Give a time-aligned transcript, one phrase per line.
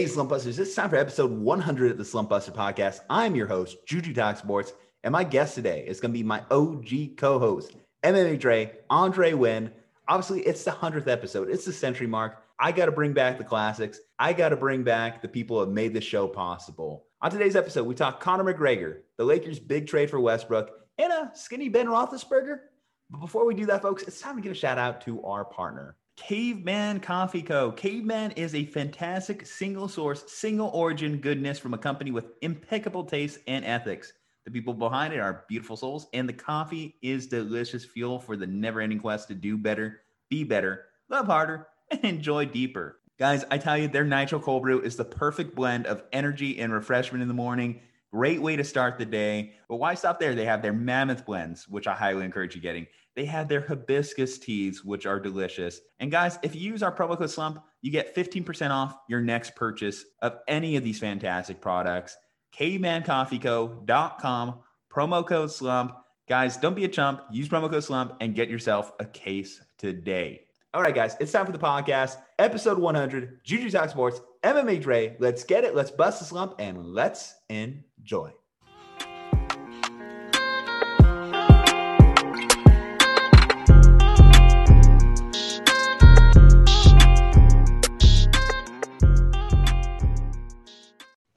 [0.00, 3.00] Hey, Slumpbusters, it's time for episode 100 of the Slumpbuster podcast.
[3.10, 4.72] I'm your host, Juju Talk Sports,
[5.04, 9.32] and my guest today is going to be my OG co host, MMA Dre, Andre
[9.32, 9.70] Huynh.
[10.08, 12.42] Obviously, it's the 100th episode, it's the century mark.
[12.58, 14.00] I got to bring back the classics.
[14.18, 17.04] I got to bring back the people who have made this show possible.
[17.20, 21.30] On today's episode, we talk Conor McGregor, the Lakers' big trade for Westbrook, and a
[21.34, 22.60] skinny Ben Roethlisberger.
[23.10, 25.44] But before we do that, folks, it's time to give a shout out to our
[25.44, 25.96] partner.
[26.20, 27.72] Caveman Coffee Co.
[27.72, 33.38] Caveman is a fantastic single source, single origin goodness from a company with impeccable taste
[33.48, 34.12] and ethics.
[34.44, 38.46] The people behind it are beautiful souls, and the coffee is delicious fuel for the
[38.46, 43.00] never ending quest to do better, be better, love harder, and enjoy deeper.
[43.18, 46.72] Guys, I tell you, their Nitro Cold Brew is the perfect blend of energy and
[46.72, 47.80] refreshment in the morning.
[48.12, 49.54] Great way to start the day.
[49.68, 50.34] But why stop there?
[50.34, 52.86] They have their Mammoth blends, which I highly encourage you getting.
[53.16, 55.80] They have their hibiscus teas, which are delicious.
[55.98, 59.56] And guys, if you use our promo code SLUMP, you get 15% off your next
[59.56, 62.16] purchase of any of these fantastic products.
[62.56, 64.58] cavemancoffeeco.com,
[64.92, 65.92] promo code SLUMP.
[66.28, 67.22] Guys, don't be a chump.
[67.30, 70.42] Use promo code SLUMP and get yourself a case today.
[70.72, 72.18] All right, guys, it's time for the podcast.
[72.38, 75.16] Episode 100, Juju Talk Sports, MMA Dre.
[75.18, 75.74] Let's get it.
[75.74, 78.30] Let's bust the slump and let's enjoy.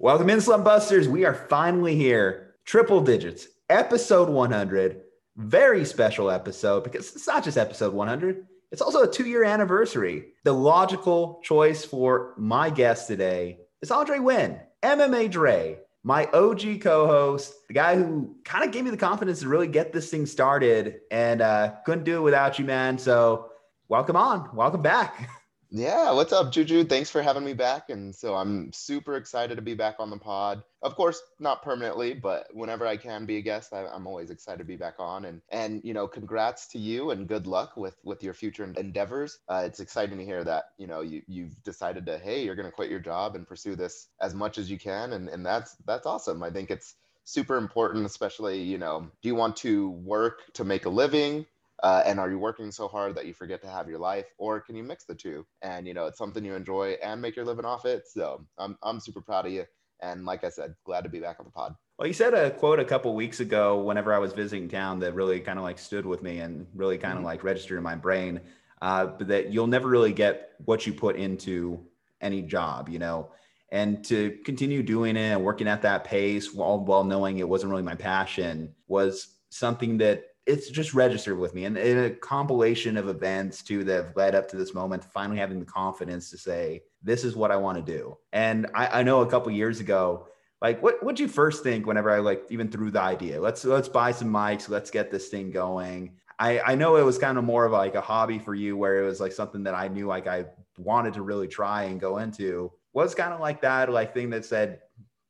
[0.04, 1.08] Welcome in, Slump Busters.
[1.08, 2.56] We are finally here.
[2.66, 5.00] Triple digits, episode 100.
[5.38, 10.34] Very special episode because it's not just episode 100, it's also a two year anniversary.
[10.44, 17.08] The logical choice for my guest today is Andre Huynh, MMA Dre, my OG co
[17.08, 20.26] host, the guy who kind of gave me the confidence to really get this thing
[20.26, 22.98] started and uh, couldn't do it without you, man.
[22.98, 23.52] So,
[23.88, 24.54] welcome on.
[24.54, 25.30] Welcome back.
[25.76, 26.84] Yeah, what's up, Juju?
[26.84, 27.90] Thanks for having me back.
[27.90, 30.62] And so I'm super excited to be back on the pod.
[30.84, 34.60] Of course, not permanently, but whenever I can be a guest, I, am always excited
[34.60, 35.26] to be back on.
[35.26, 39.39] And and you know, congrats to you and good luck with with your future endeavors.
[39.50, 42.70] Uh, it's exciting to hear that you know you you've decided to hey, you're going
[42.70, 45.76] to quit your job and pursue this as much as you can, and and that's
[45.88, 46.44] that's awesome.
[46.44, 50.86] I think it's super important, especially you know, do you want to work to make
[50.86, 51.48] a living?
[51.83, 54.61] Uh, and are you working so hard that you forget to have your life or
[54.61, 55.45] can you mix the two?
[55.61, 58.08] And you know it's something you enjoy and make your living off it.
[58.08, 59.66] So i'm, I'm super proud of you.
[60.02, 61.76] And like i said glad to be back on the pod.
[61.99, 65.14] Well you said a quote a couple weeks ago whenever i was visiting town that
[65.14, 67.27] really kind of like stood with me and really kind of mm-hmm.
[67.27, 68.39] like registered in my brain
[68.82, 71.86] uh, but that you'll never really get what you put into
[72.21, 73.30] any job you know?
[73.70, 77.71] And to continue doing it and working at that pace while while knowing it wasn't
[77.71, 81.65] really my passion was something that it's just registered with me.
[81.65, 85.37] And, in a compilation of events too that have led up to this moment finally
[85.37, 88.17] having the confidence to say this is what i want to do.
[88.31, 90.27] And i, I know a couple years ago
[90.61, 93.89] like what would you first think whenever i like even threw the idea let's let's
[93.89, 96.17] buy some mics let's get this thing going.
[96.39, 99.02] I i know it was kind of more of like a hobby for you where
[99.02, 100.45] it was like something that i knew like i
[100.77, 102.71] wanted to really try and go into.
[102.93, 104.80] Was kind of like that like thing that said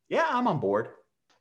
[0.08, 0.88] yeah i'm on board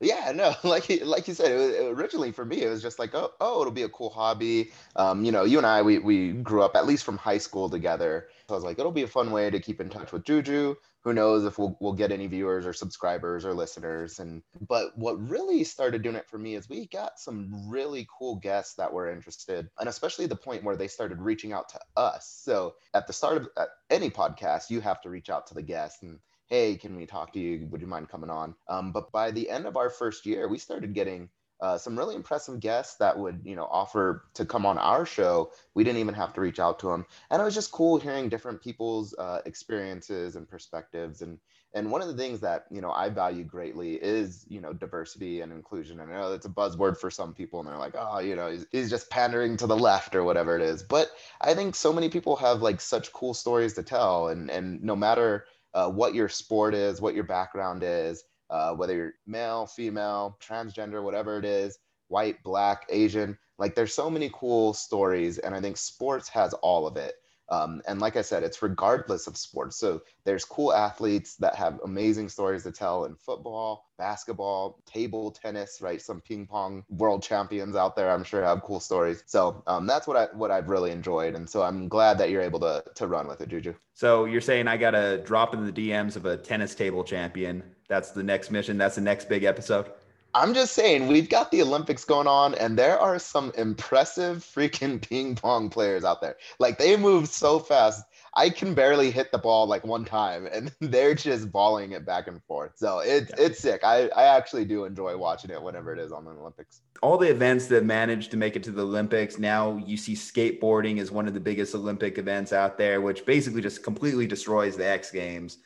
[0.05, 3.13] yeah, no, like like you said, it was, originally for me, it was just like,
[3.13, 4.71] oh, oh, it'll be a cool hobby.
[4.95, 7.69] Um, you know, you and I, we we grew up at least from high school
[7.69, 8.27] together.
[8.47, 10.75] So I was like, it'll be a fun way to keep in touch with Juju.
[11.03, 14.19] Who knows if we'll we'll get any viewers or subscribers or listeners?
[14.19, 18.37] And but what really started doing it for me is we got some really cool
[18.37, 22.41] guests that were interested, and especially the point where they started reaching out to us.
[22.43, 26.03] So at the start of any podcast, you have to reach out to the guest
[26.03, 26.19] and
[26.53, 27.67] hey, can we talk to you?
[27.71, 28.53] Would you mind coming on?
[28.67, 32.13] Um, but by the end of our first year, we started getting uh, some really
[32.13, 35.51] impressive guests that would, you know, offer to come on our show.
[35.73, 38.29] We didn't even have to reach out to them, and it was just cool hearing
[38.29, 41.23] different people's uh, experiences and perspectives.
[41.23, 41.39] And
[41.73, 45.41] and one of the things that you know I value greatly is you know diversity
[45.41, 46.01] and inclusion.
[46.01, 48.51] And I know it's a buzzword for some people, and they're like, oh, you know,
[48.51, 50.83] he's, he's just pandering to the left or whatever it is.
[50.83, 51.09] But
[51.41, 54.95] I think so many people have like such cool stories to tell, and and no
[54.95, 60.37] matter uh, what your sport is, what your background is, uh, whether you're male, female,
[60.41, 61.77] transgender, whatever it is,
[62.07, 63.37] white, black, Asian.
[63.57, 67.15] Like there's so many cool stories, and I think sports has all of it.
[67.53, 69.77] Um, and like I said, it's regardless of sports.
[69.77, 75.79] So there's cool athletes that have amazing stories to tell in football, basketball, table tennis,
[75.81, 76.01] right?
[76.01, 79.23] Some ping pong world champions out there, I'm sure have cool stories.
[79.27, 82.41] So um, that's what I what I've really enjoyed, and so I'm glad that you're
[82.41, 83.75] able to to run with it, Juju.
[83.93, 87.63] So you're saying I got to drop in the DMs of a tennis table champion.
[87.87, 88.77] That's the next mission.
[88.77, 89.91] That's the next big episode.
[90.35, 95.01] I'm just saying, we've got the Olympics going on, and there are some impressive freaking
[95.09, 96.37] ping pong players out there.
[96.59, 98.03] Like they move so fast.
[98.35, 102.27] I can barely hit the ball like one time, and they're just balling it back
[102.27, 102.71] and forth.
[102.75, 103.45] So it's yeah.
[103.45, 103.81] it's sick.
[103.83, 106.81] I I actually do enjoy watching it whenever it is on the Olympics.
[107.03, 109.37] All the events that managed to make it to the Olympics.
[109.37, 113.61] Now you see skateboarding is one of the biggest Olympic events out there, which basically
[113.61, 115.57] just completely destroys the X Games.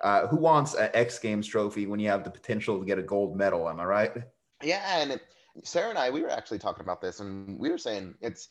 [0.00, 3.02] Uh, who wants an X Games trophy when you have the potential to get a
[3.02, 3.68] gold medal?
[3.68, 4.12] Am I right?
[4.62, 5.20] Yeah, and
[5.64, 8.48] Sarah and I, we were actually talking about this, and we were saying it's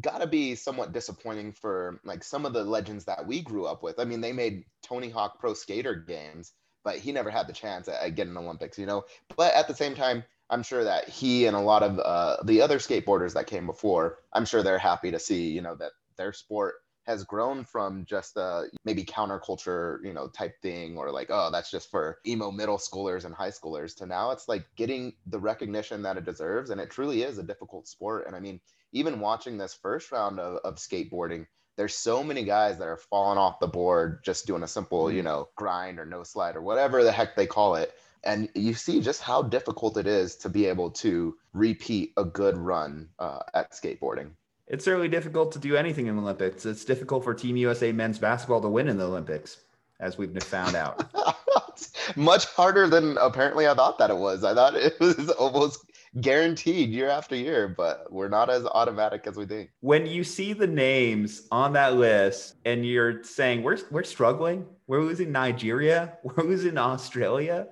[0.00, 3.82] got to be somewhat disappointing for like some of the legends that we grew up
[3.82, 3.98] with.
[3.98, 6.52] I mean, they made Tony Hawk Pro Skater games,
[6.84, 9.04] but he never had the chance at, at getting Olympics, you know.
[9.36, 12.60] But at the same time, I'm sure that he and a lot of uh, the
[12.60, 16.32] other skateboarders that came before, I'm sure they're happy to see, you know, that their
[16.32, 16.74] sport
[17.06, 21.70] has grown from just a maybe counterculture, you know, type thing, or like, oh, that's
[21.70, 26.02] just for emo middle schoolers and high schoolers, to now it's like getting the recognition
[26.02, 26.70] that it deserves.
[26.70, 28.26] And it truly is a difficult sport.
[28.26, 28.60] And I mean,
[28.92, 31.46] even watching this first round of, of skateboarding,
[31.76, 35.18] there's so many guys that are falling off the board just doing a simple, you
[35.18, 35.26] mm-hmm.
[35.26, 37.92] know, grind or nose slide or whatever the heck they call it.
[38.22, 42.56] And you see just how difficult it is to be able to repeat a good
[42.56, 44.30] run uh, at skateboarding.
[44.66, 46.64] It's certainly difficult to do anything in the Olympics.
[46.64, 49.58] It's difficult for Team USA men's basketball to win in the Olympics,
[50.00, 51.04] as we've found out.
[52.16, 54.44] Much harder than apparently I thought that it was.
[54.44, 55.84] I thought it was almost
[56.20, 59.70] guaranteed year after year, but we're not as automatic as we think.
[59.80, 65.02] When you see the names on that list and you're saying we're we're struggling, we're
[65.02, 67.68] losing Nigeria, we're losing Australia,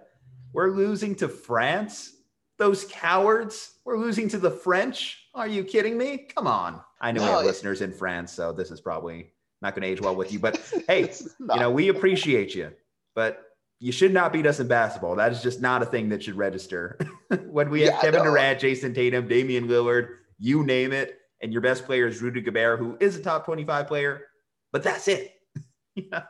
[0.52, 2.16] we're losing to France,
[2.58, 5.21] those cowards, we're losing to the French.
[5.34, 6.19] Are you kidding me?
[6.34, 6.81] Come on.
[7.00, 9.32] I know no, we have listeners in France, so this is probably
[9.62, 12.73] not going to age well with you, but hey, you know, we appreciate you.
[13.14, 13.44] But
[13.79, 15.17] you should not beat us in basketball.
[15.17, 16.99] That is just not a thing that should register.
[17.46, 18.31] when we have yeah, Kevin no.
[18.31, 20.08] Durant, Jayson Tatum, Damian Lillard,
[20.38, 23.88] you name it, and your best player is Rudy Gobert, who is a top 25
[23.88, 24.23] player,
[24.70, 25.32] but that's it.
[25.94, 26.23] yeah.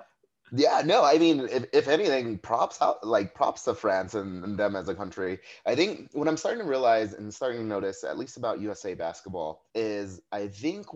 [0.55, 4.59] Yeah, no, I mean, if, if anything, props out like props to France and, and,
[4.59, 5.39] them as a country.
[5.65, 8.93] I think what I'm starting to realize and starting to notice, at least about USA
[8.93, 10.87] basketball, is I think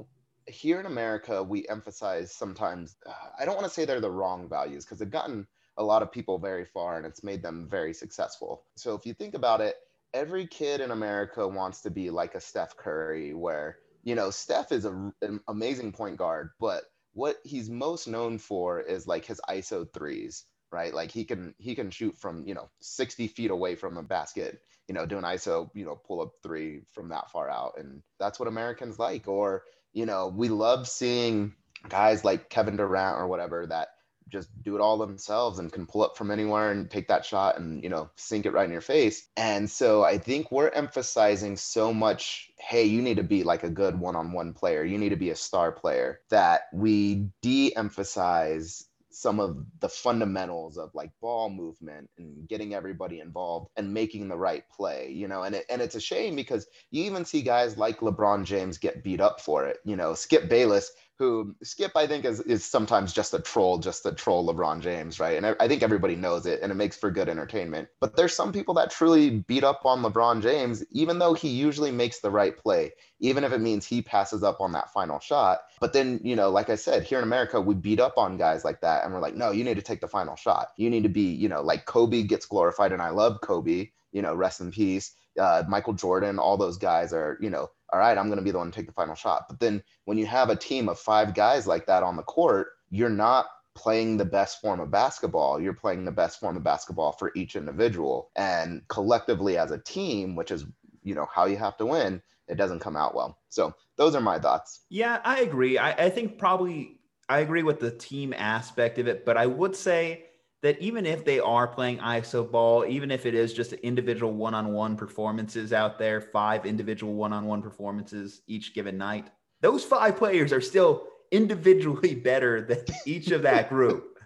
[0.46, 2.96] here in America we emphasize sometimes.
[3.06, 5.46] Uh, I don't want to say they're the wrong values because they've gotten
[5.78, 8.64] a lot of people very far and it's made them very successful.
[8.76, 9.76] So if you think about it,
[10.12, 14.70] every kid in America wants to be like a Steph Curry, where, you know, Steph
[14.70, 16.84] is a, an amazing point guard, but
[17.16, 20.92] what he's most known for is like his ISO threes, right?
[20.92, 24.60] Like he can he can shoot from, you know, 60 feet away from a basket,
[24.86, 27.78] you know, do an ISO, you know, pull up three from that far out.
[27.78, 29.28] And that's what Americans like.
[29.28, 29.62] Or,
[29.94, 31.54] you know, we love seeing
[31.88, 33.88] guys like Kevin Durant or whatever that
[34.36, 37.58] just do it all themselves and can pull up from anywhere and take that shot
[37.58, 39.28] and you know sink it right in your face.
[39.36, 43.70] And so i think we're emphasizing so much hey you need to be like a
[43.70, 44.84] good one-on-one player.
[44.84, 48.86] You need to be a star player that we de-emphasize
[49.16, 54.36] some of the fundamentals of like ball movement and getting everybody involved and making the
[54.36, 57.78] right play, you know, and it, and it's a shame because you even see guys
[57.78, 59.78] like LeBron James get beat up for it.
[59.86, 64.04] You know, Skip Bayless who Skip, I think, is, is sometimes just a troll, just
[64.04, 65.36] a troll LeBron James, right?
[65.36, 67.88] And I, I, think everybody knows it and it makes for good entertainment.
[68.00, 71.90] But there's some people that truly beat up on LeBron James, even though he usually
[71.90, 75.60] makes the right play, even if it means he passes up on that final shot.
[75.80, 78.64] But then, you know, like I said, here in America, we beat up on guys
[78.64, 80.68] like that and we're like, no, you need to take the final shot.
[80.76, 84.20] You need to be, you know, like Kobe gets glorified and I love Kobe, you
[84.20, 85.14] know, rest in peace.
[85.38, 88.50] Uh, Michael Jordan, all those guys are, you know, all right, I'm going to be
[88.50, 89.46] the one to take the final shot.
[89.48, 92.68] But then when you have a team of five guys like that on the court,
[92.90, 95.60] you're not playing the best form of basketball.
[95.60, 98.30] You're playing the best form of basketball for each individual.
[98.34, 100.64] And collectively as a team, which is,
[101.02, 103.38] you know, how you have to win, it doesn't come out well.
[103.48, 104.82] So those are my thoughts.
[104.88, 105.78] Yeah, I agree.
[105.78, 109.76] I, I think probably I agree with the team aspect of it, but I would
[109.76, 110.25] say
[110.62, 114.54] that even if they are playing ISO ball, even if it is just individual one
[114.54, 119.28] on one performances out there, five individual one on one performances each given night,
[119.60, 124.18] those five players are still individually better than each of that group.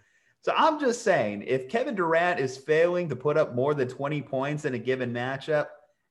[0.42, 4.22] so I'm just saying, if Kevin Durant is failing to put up more than 20
[4.22, 5.66] points in a given matchup,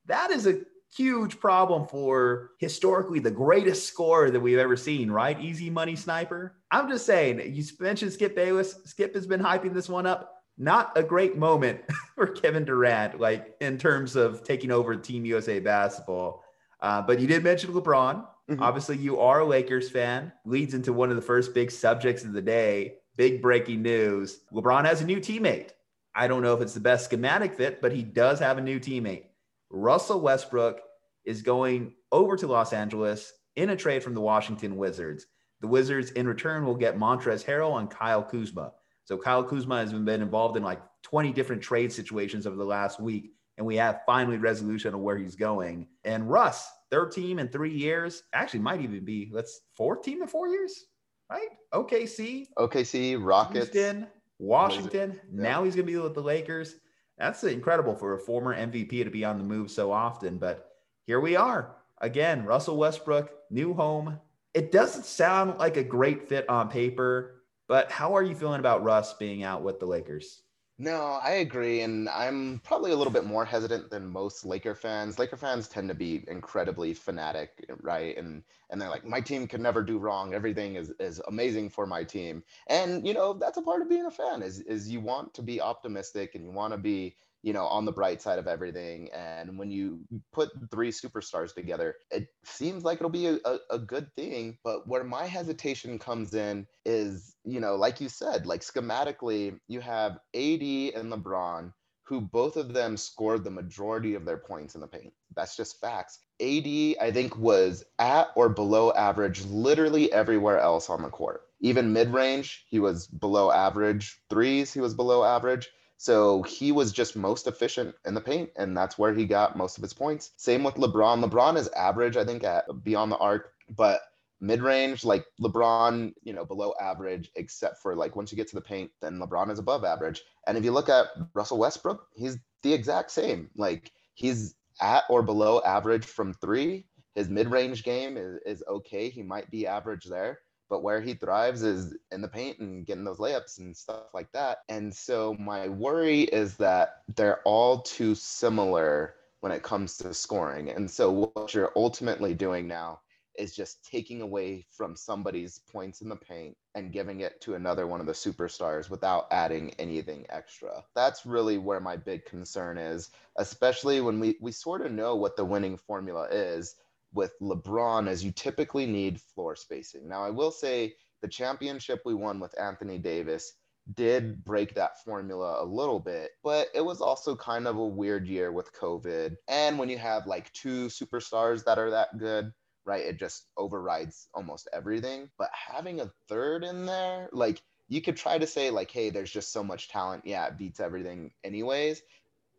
[0.05, 0.61] that is a
[0.95, 5.39] huge problem for historically the greatest scorer that we've ever seen, right?
[5.39, 6.55] Easy money sniper.
[6.71, 8.75] I'm just saying, you mentioned Skip Bayless.
[8.85, 10.35] Skip has been hyping this one up.
[10.57, 11.81] Not a great moment
[12.15, 16.43] for Kevin Durant, like in terms of taking over Team USA basketball.
[16.81, 18.25] Uh, but you did mention LeBron.
[18.49, 18.63] Mm-hmm.
[18.63, 20.31] Obviously, you are a Lakers fan.
[20.45, 22.95] Leads into one of the first big subjects of the day.
[23.15, 25.71] Big breaking news LeBron has a new teammate.
[26.15, 28.79] I don't know if it's the best schematic fit, but he does have a new
[28.79, 29.25] teammate.
[29.69, 30.81] Russell Westbrook
[31.25, 35.27] is going over to Los Angeles in a trade from the Washington Wizards.
[35.61, 38.71] The Wizards, in return, will get Montrezl Harrell and Kyle Kuzma.
[39.03, 42.99] So Kyle Kuzma has been involved in like 20 different trade situations over the last
[42.99, 45.87] week, and we have finally resolution of where he's going.
[46.03, 50.27] And Russ, third team in three years, actually might even be let's fourth team in
[50.27, 50.85] four years,
[51.29, 51.49] right?
[51.73, 54.07] OKC, OKC, Rockets, Houston,
[54.37, 55.19] Washington.
[55.31, 56.75] Now he's going to be with the Lakers.
[57.19, 60.37] That's incredible for a former MVP to be on the move so often.
[60.37, 60.71] But
[61.05, 62.45] here we are again.
[62.45, 64.19] Russell Westbrook, new home.
[64.53, 68.83] It doesn't sound like a great fit on paper but how are you feeling about
[68.83, 70.41] Russ being out with the Lakers?
[70.81, 71.81] No, I agree.
[71.81, 75.19] And I'm probably a little bit more hesitant than most Laker fans.
[75.19, 78.17] Laker fans tend to be incredibly fanatic, right?
[78.17, 80.33] And and they're like, my team can never do wrong.
[80.33, 82.43] Everything is, is amazing for my team.
[82.67, 85.41] And you know, that's a part of being a fan is is you want to
[85.41, 89.09] be optimistic and you want to be you know, on the bright side of everything.
[89.13, 90.01] And when you
[90.33, 94.57] put three superstars together, it seems like it'll be a, a, a, good thing.
[94.63, 99.81] But where my hesitation comes in is, you know, like you said, like schematically, you
[99.81, 100.61] have AD
[100.95, 105.13] and LeBron, who both of them scored the majority of their points in the paint.
[105.35, 106.19] That's just facts.
[106.41, 106.67] AD,
[107.01, 111.41] I think, was at or below average literally everywhere else on the court.
[111.61, 114.21] Even mid range, he was below average.
[114.29, 118.75] Threes, he was below average so he was just most efficient in the paint, and
[118.75, 120.31] that's where he got most of his points.
[120.37, 121.21] Same with LeBron.
[121.21, 123.99] LeBron is average, I think, at beyond the arc, but
[124.41, 128.55] mid range, like LeBron, you know, below average, except for like once you get to
[128.55, 130.21] the paint, then LeBron is above average.
[130.47, 133.49] And if you look at Russell Westbrook, he's the exact same.
[133.55, 136.85] Like he's at or below average from three.
[137.15, 139.09] His mid range game is, is okay.
[139.09, 143.03] He might be average there but where he thrives is in the paint and getting
[143.03, 144.59] those layups and stuff like that.
[144.69, 150.69] And so my worry is that they're all too similar when it comes to scoring.
[150.69, 152.99] And so what you're ultimately doing now
[153.39, 157.87] is just taking away from somebody's points in the paint and giving it to another
[157.87, 160.83] one of the superstars without adding anything extra.
[160.95, 165.35] That's really where my big concern is, especially when we, we sort of know what
[165.35, 166.75] the winning formula is
[167.13, 170.07] with LeBron as you typically need floor spacing.
[170.07, 173.53] Now, I will say the championship we won with Anthony Davis
[173.95, 178.27] did break that formula a little bit, but it was also kind of a weird
[178.27, 179.35] year with COVID.
[179.47, 182.53] And when you have like two superstars that are that good,
[182.89, 185.29] right, it just overrides almost everything.
[185.37, 189.31] But having a third in there, like you could try to say like, hey, there's
[189.31, 190.23] just so much talent.
[190.25, 192.01] Yeah, it beats everything anyways.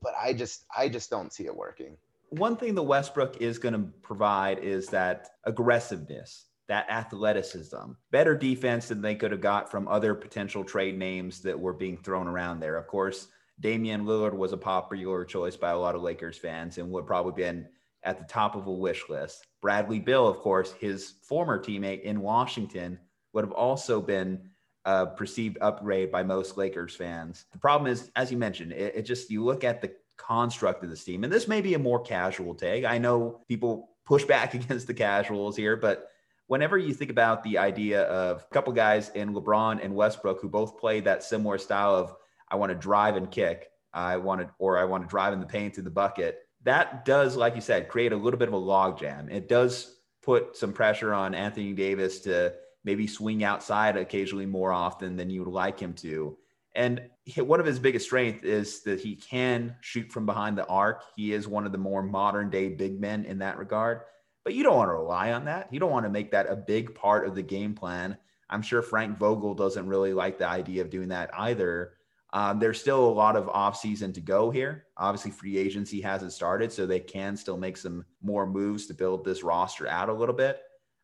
[0.03, 1.97] But I just I just don't see it working
[2.31, 8.89] one thing the Westbrook is going to provide is that aggressiveness, that athleticism, better defense
[8.89, 12.61] than they could have got from other potential trade names that were being thrown around
[12.61, 12.77] there.
[12.77, 16.91] Of course, Damian Lillard was a popular choice by a lot of Lakers fans and
[16.93, 17.67] would probably been
[18.03, 19.47] at the top of a wish list.
[19.61, 22.99] Bradley Beal, of course, his former teammate in Washington,
[23.33, 24.51] would have also been
[24.85, 27.45] a perceived upgrade by most Lakers fans.
[27.53, 30.91] The problem is, as you mentioned, it, it just you look at the construct of
[30.91, 31.25] this team.
[31.25, 32.85] And this may be a more casual take.
[32.85, 36.09] I know people push back against the casuals here, but
[36.47, 40.49] whenever you think about the idea of a couple guys in LeBron and Westbrook who
[40.49, 42.15] both play that similar style of
[42.49, 45.41] I want to drive and kick, I want to or I want to drive in
[45.41, 48.55] the paint to the bucket, that does, like you said, create a little bit of
[48.55, 49.31] a logjam.
[49.31, 55.17] It does put some pressure on Anthony Davis to maybe swing outside occasionally more often
[55.17, 56.37] than you would like him to.
[56.75, 57.03] And
[57.37, 61.03] one of his biggest strengths is that he can shoot from behind the arc.
[61.17, 64.03] He is one of the more modern day big men in that regard.
[64.45, 65.73] But you don't want to rely on that.
[65.73, 68.17] You don't want to make that a big part of the game plan.
[68.49, 71.95] I'm sure Frank Vogel doesn't really like the idea of doing that either.
[72.33, 74.87] Um, there's still a lot of offseason to go here.
[74.97, 79.25] Obviously, free agency hasn't started, so they can still make some more moves to build
[79.25, 80.61] this roster out a little bit.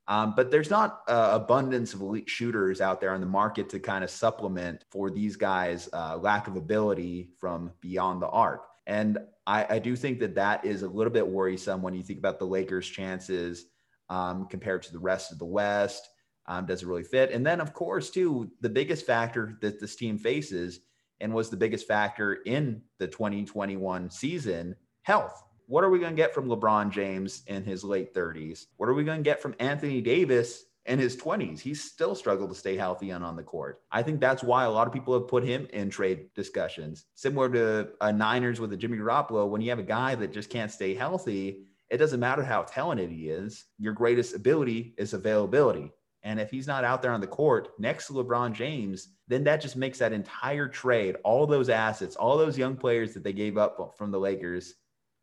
[0.08, 3.80] Um, but there's not uh, abundance of elite shooters out there on the market to
[3.80, 8.62] kind of supplement for these guys' uh, lack of ability from beyond the arc.
[8.86, 9.18] And
[9.48, 12.38] I, I, do think that that is a little bit worrisome when you think about
[12.38, 13.64] the Lakers' chances
[14.08, 16.08] um, compared to the rest of the West.
[16.46, 17.32] Um, does it really fit?
[17.32, 20.78] And then, of course, too, the biggest factor that this team faces
[21.20, 26.16] and was the biggest factor in the 2021 season health what are we going to
[26.16, 28.66] get from LeBron James in his late 30s?
[28.76, 31.58] What are we going to get from Anthony Davis in his 20s?
[31.58, 33.82] He's still struggled to stay healthy and on the court.
[33.90, 37.06] I think that's why a lot of people have put him in trade discussions.
[37.14, 40.50] Similar to a Niners with a Jimmy Garoppolo, when you have a guy that just
[40.50, 43.64] can't stay healthy, it doesn't matter how talented he is.
[43.78, 45.92] Your greatest ability is availability.
[46.26, 49.60] And if he's not out there on the court next to LeBron James, then that
[49.60, 53.56] just makes that entire trade, all those assets, all those young players that they gave
[53.56, 54.74] up from the Lakers,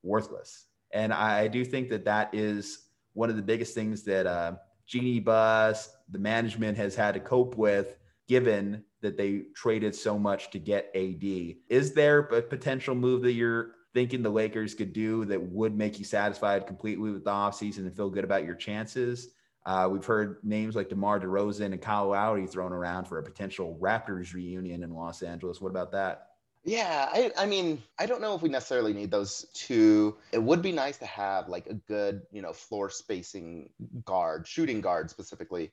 [0.02, 0.68] worthless.
[0.94, 4.54] And I do think that that is one of the biggest things that uh,
[4.88, 7.98] Jeanie Buss, the management has had to cope with
[8.30, 11.56] given that they traded so much to get AD.
[11.68, 16.00] Is there a potential move that you're thinking the Lakers could do that would make
[16.00, 19.34] you satisfied completely with the offseason and feel good about your chances?
[19.66, 23.78] Uh, we've heard names like DeMar DeRozan and Kyle Lowry thrown around for a potential
[23.82, 25.62] Raptors reunion in Los Angeles.
[25.62, 26.28] What about that?
[26.66, 30.16] Yeah, I, I mean, I don't know if we necessarily need those two.
[30.32, 33.70] It would be nice to have like a good, you know, floor spacing
[34.06, 35.72] guard, shooting guard specifically.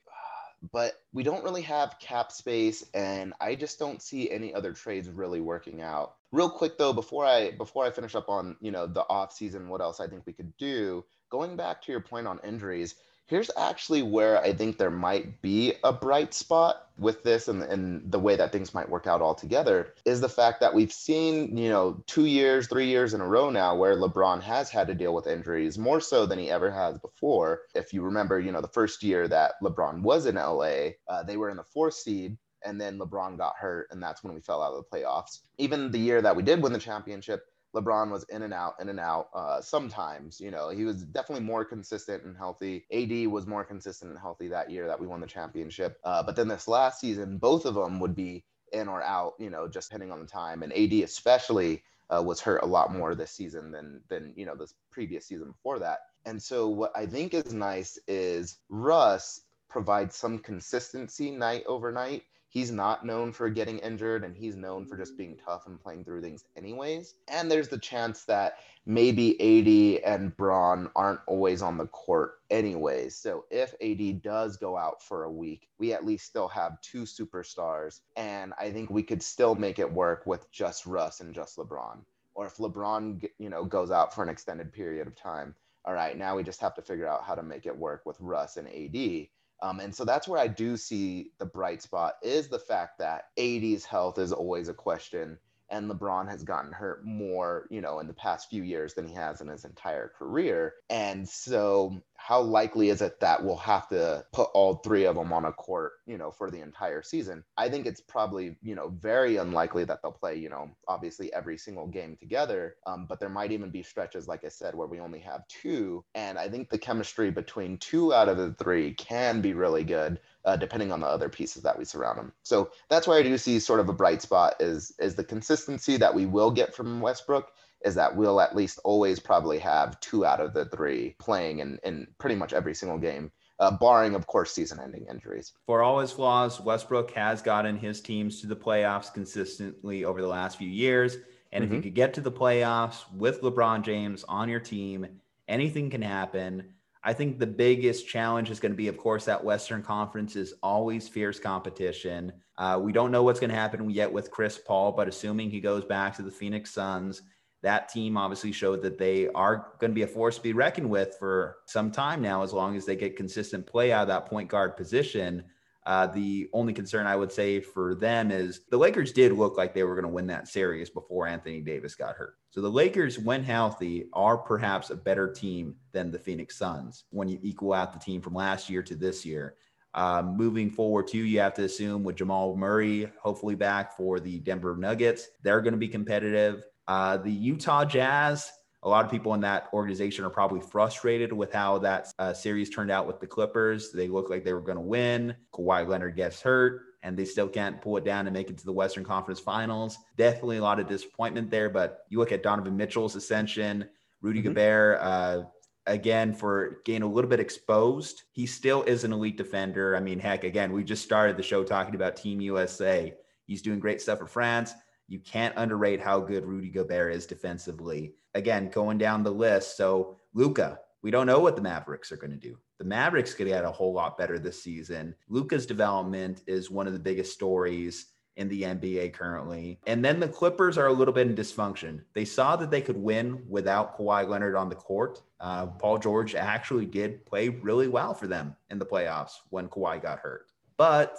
[0.72, 5.08] But we don't really have cap space, and I just don't see any other trades
[5.08, 6.16] really working out.
[6.32, 9.68] Real quick though, before I before I finish up on you know the off season,
[9.68, 11.04] what else I think we could do?
[11.30, 12.96] Going back to your point on injuries,
[13.30, 18.10] Here's actually where I think there might be a bright spot with this and, and
[18.10, 21.68] the way that things might work out altogether is the fact that we've seen, you
[21.68, 25.14] know, two years, three years in a row now where LeBron has had to deal
[25.14, 27.60] with injuries more so than he ever has before.
[27.72, 31.36] If you remember, you know, the first year that LeBron was in LA, uh, they
[31.36, 34.60] were in the fourth seed and then LeBron got hurt, and that's when we fell
[34.60, 35.40] out of the playoffs.
[35.56, 38.88] Even the year that we did win the championship, LeBron was in and out, in
[38.88, 39.28] and out.
[39.34, 42.84] Uh, sometimes, you know, he was definitely more consistent and healthy.
[42.92, 45.98] AD was more consistent and healthy that year that we won the championship.
[46.04, 49.50] Uh, but then this last season, both of them would be in or out, you
[49.50, 50.62] know, just depending on the time.
[50.62, 54.56] And AD especially uh, was hurt a lot more this season than than you know
[54.56, 56.00] this previous season before that.
[56.26, 62.24] And so what I think is nice is Russ provides some consistency night over night
[62.50, 66.04] he's not known for getting injured and he's known for just being tough and playing
[66.04, 67.14] through things anyways.
[67.28, 73.14] And there's the chance that maybe AD and Bron aren't always on the court anyways.
[73.16, 77.02] So if AD does go out for a week, we at least still have two
[77.04, 81.56] superstars and I think we could still make it work with just Russ and just
[81.56, 81.98] LeBron.
[82.34, 85.54] Or if LeBron, you know, goes out for an extended period of time,
[85.84, 88.20] all right, now we just have to figure out how to make it work with
[88.20, 89.28] Russ and AD
[89.62, 93.26] um, and so that's where I do see the bright spot is the fact that
[93.38, 95.38] AD's health is always a question
[95.70, 99.14] and LeBron has gotten hurt more, you know, in the past few years than he
[99.14, 100.74] has in his entire career.
[100.88, 105.32] And so, how likely is it that we'll have to put all three of them
[105.32, 107.42] on a court, you know, for the entire season?
[107.56, 111.56] I think it's probably, you know, very unlikely that they'll play, you know, obviously every
[111.56, 112.76] single game together.
[112.86, 116.04] Um, but there might even be stretches, like I said, where we only have two.
[116.14, 120.20] And I think the chemistry between two out of the three can be really good
[120.44, 122.32] uh, depending on the other pieces that we surround them.
[122.42, 125.96] So that's why I do see sort of a bright spot is is the consistency
[125.96, 127.50] that we will get from Westbrook
[127.84, 131.78] is that we'll at least always probably have two out of the three playing in,
[131.82, 133.30] in pretty much every single game.
[133.58, 135.52] Uh, barring, of course, season-ending injuries.
[135.66, 140.26] For all his flaws, Westbrook has gotten his teams to the playoffs consistently over the
[140.26, 141.18] last few years.
[141.52, 141.64] And mm-hmm.
[141.64, 141.82] if you mm-hmm.
[141.82, 145.06] could get to the playoffs with LeBron James on your team,
[145.46, 146.72] anything can happen.
[147.02, 150.54] I think the biggest challenge is going to be, of course, that Western Conference is
[150.62, 152.32] always fierce competition.
[152.58, 155.60] Uh, we don't know what's going to happen yet with Chris Paul, but assuming he
[155.60, 157.22] goes back to the Phoenix Suns,
[157.62, 160.88] that team obviously showed that they are going to be a force to be reckoned
[160.88, 164.26] with for some time now, as long as they get consistent play out of that
[164.26, 165.44] point guard position.
[165.86, 169.74] Uh, the only concern I would say for them is the Lakers did look like
[169.74, 172.34] they were going to win that series before Anthony Davis got hurt.
[172.50, 177.28] So the Lakers, when healthy, are perhaps a better team than the Phoenix Suns when
[177.28, 179.54] you equal out the team from last year to this year.
[179.94, 184.38] Um, moving forward, too, you have to assume with Jamal Murray hopefully back for the
[184.40, 186.62] Denver Nuggets, they're going to be competitive.
[186.86, 188.50] Uh, the Utah Jazz,
[188.82, 192.70] a lot of people in that organization are probably frustrated with how that uh, series
[192.70, 193.92] turned out with the Clippers.
[193.92, 195.34] They look like they were going to win.
[195.52, 198.64] Kawhi Leonard gets hurt, and they still can't pull it down and make it to
[198.64, 199.98] the Western Conference Finals.
[200.16, 201.68] Definitely a lot of disappointment there.
[201.68, 203.86] But you look at Donovan Mitchell's ascension,
[204.22, 204.48] Rudy mm-hmm.
[204.48, 205.00] Gobert.
[205.00, 205.42] Uh,
[205.86, 208.22] again for getting a little bit exposed.
[208.32, 209.96] He still is an elite defender.
[209.96, 213.14] I mean, heck, again, we just started the show talking about Team USA.
[213.46, 214.74] He's doing great stuff for France.
[215.08, 218.14] You can't underrate how good Rudy Gobert is defensively.
[218.34, 219.76] Again, going down the list.
[219.76, 222.58] So, Luka, we don't know what the Mavericks are going to do.
[222.78, 225.14] The Mavericks could get a whole lot better this season.
[225.28, 229.78] Luka's development is one of the biggest stories in the NBA currently.
[229.86, 232.02] And then the Clippers are a little bit in dysfunction.
[232.14, 235.20] They saw that they could win without Kawhi Leonard on the court.
[235.40, 240.00] Uh, Paul George actually did play really well for them in the playoffs when Kawhi
[240.00, 240.46] got hurt.
[240.76, 241.18] But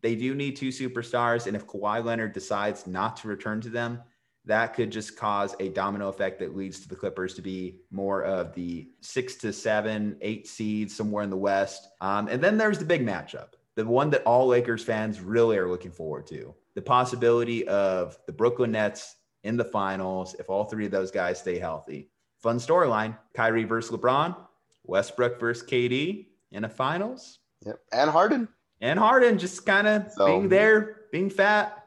[0.00, 1.46] they do need two superstars.
[1.46, 4.00] And if Kawhi Leonard decides not to return to them,
[4.44, 8.24] that could just cause a domino effect that leads to the Clippers to be more
[8.24, 11.88] of the six to seven, eight seeds somewhere in the West.
[12.00, 15.68] Um, and then there's the big matchup, the one that all Lakers fans really are
[15.68, 20.86] looking forward to the possibility of the Brooklyn Nets in the finals if all three
[20.86, 22.10] of those guys stay healthy.
[22.38, 24.36] Fun storyline Kyrie versus LeBron,
[24.84, 27.38] Westbrook versus KD in a finals.
[27.64, 27.78] Yep.
[27.92, 28.48] And Harden.
[28.80, 31.81] And Harden just kind of so, being there, being fat.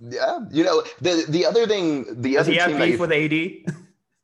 [0.00, 2.98] Yeah, you know the the other thing, the Does other he have beef you...
[2.98, 3.74] with AD?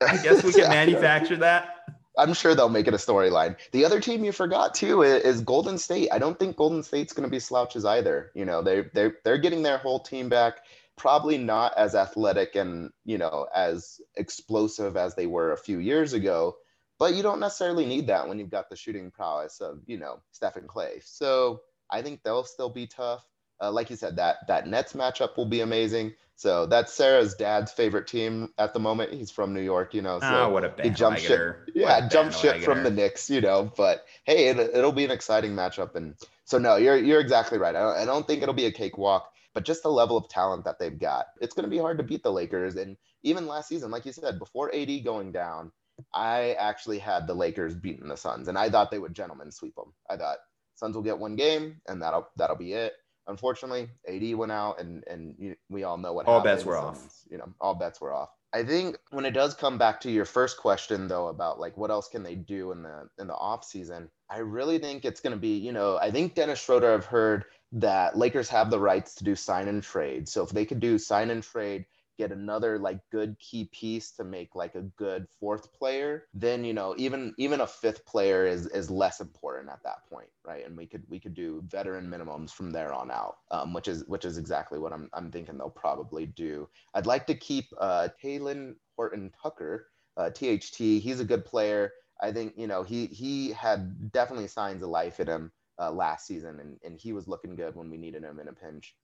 [0.08, 1.74] I guess we can manufacture that.
[2.16, 3.56] I'm sure they'll make it a storyline.
[3.72, 6.08] The other team you forgot too is, Golden State.
[6.12, 8.30] I don't think Golden State's going to be slouches either.
[8.34, 10.60] You know, they they they're getting their whole team back.
[10.96, 16.12] Probably not as athletic and you know as explosive as they were a few years
[16.12, 16.56] ago,
[16.98, 20.20] but you don't necessarily need that when you've got the shooting prowess of you know
[20.30, 21.02] Stephen Klay.
[21.04, 23.24] So I think they'll still be tough.
[23.60, 26.14] Uh, like you said, that that Nets matchup will be amazing.
[26.36, 29.12] So that's Sarah's dad's favorite team at the moment.
[29.12, 30.18] He's from New York, you know.
[30.18, 31.70] So oh, what a he jumped ship.
[31.74, 33.72] Yeah, jumped ship from the Knicks, you know.
[33.76, 35.94] But hey, it, will be an exciting matchup.
[35.94, 37.76] And so no, you're you're exactly right.
[37.76, 40.64] I don't, I don't think it'll be a cakewalk, but just the level of talent
[40.64, 42.74] that they've got, it's going to be hard to beat the Lakers.
[42.74, 45.70] And even last season, like you said, before AD going down,
[46.12, 49.76] I actually had the Lakers beating the Suns, and I thought they would gentlemen sweep
[49.76, 49.92] them.
[50.10, 50.38] I thought
[50.74, 52.94] Suns will get one game, and that'll that'll be it
[53.26, 57.24] unfortunately, AD went out, and and we all know what all bets were off.
[57.30, 58.30] You know, all bets were off.
[58.54, 61.90] I think when it does come back to your first question though about like what
[61.90, 65.32] else can they do in the in the off season, I really think it's going
[65.32, 69.16] to be you know I think Dennis Schroeder I've heard that Lakers have the rights
[69.16, 70.28] to do sign and trade.
[70.28, 74.24] So if they could do sign and trade get another like good key piece to
[74.24, 78.66] make like a good fourth player then you know even even a fifth player is
[78.68, 80.66] is less important at that point right?
[80.66, 84.04] And we could we could do veteran minimums from there on out um, which is
[84.06, 86.68] which is exactly what i'm, I'm thinking they'll probably do.
[86.94, 91.92] I'd like to keep uh Talen horton tucker uh, THT he's a good player.
[92.22, 96.26] I think you know he he had definitely signs of life in him uh, last
[96.26, 98.94] season and, and he was looking good when we needed him in a pinch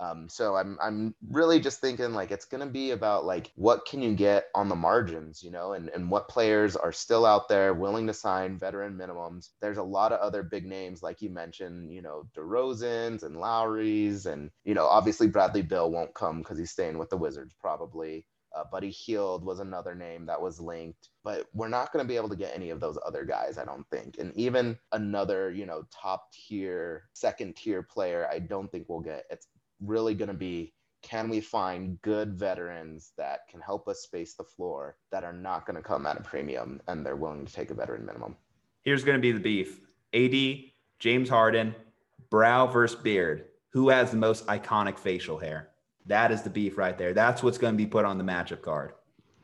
[0.00, 4.00] um, so I'm I'm really just thinking like it's gonna be about like what can
[4.00, 7.74] you get on the margins, you know, and, and what players are still out there
[7.74, 9.50] willing to sign veteran minimums.
[9.60, 14.24] There's a lot of other big names like you mentioned, you know, DeRozan's and Lowry's,
[14.24, 18.24] and you know, obviously Bradley Beal won't come because he's staying with the Wizards probably.
[18.56, 22.16] Uh, Buddy Hield was another name that was linked, but we're not going to be
[22.16, 24.16] able to get any of those other guys, I don't think.
[24.18, 29.24] And even another, you know, top tier, second tier player, I don't think we'll get.
[29.30, 29.46] It's
[29.80, 34.44] really going to be can we find good veterans that can help us space the
[34.44, 37.70] floor that are not going to come at a premium and they're willing to take
[37.70, 38.36] a veteran minimum?
[38.82, 39.80] Here's going to be the beef
[40.14, 41.74] AD, James Harden,
[42.28, 43.46] brow versus beard.
[43.70, 45.70] Who has the most iconic facial hair?
[46.06, 47.14] That is the beef right there.
[47.14, 48.92] That's what's going to be put on the matchup card.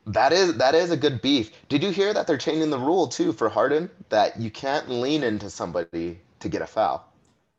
[0.05, 1.51] That is that is a good beef.
[1.67, 5.23] Did you hear that they're changing the rule too for Harden that you can't lean
[5.23, 7.11] into somebody to get a foul?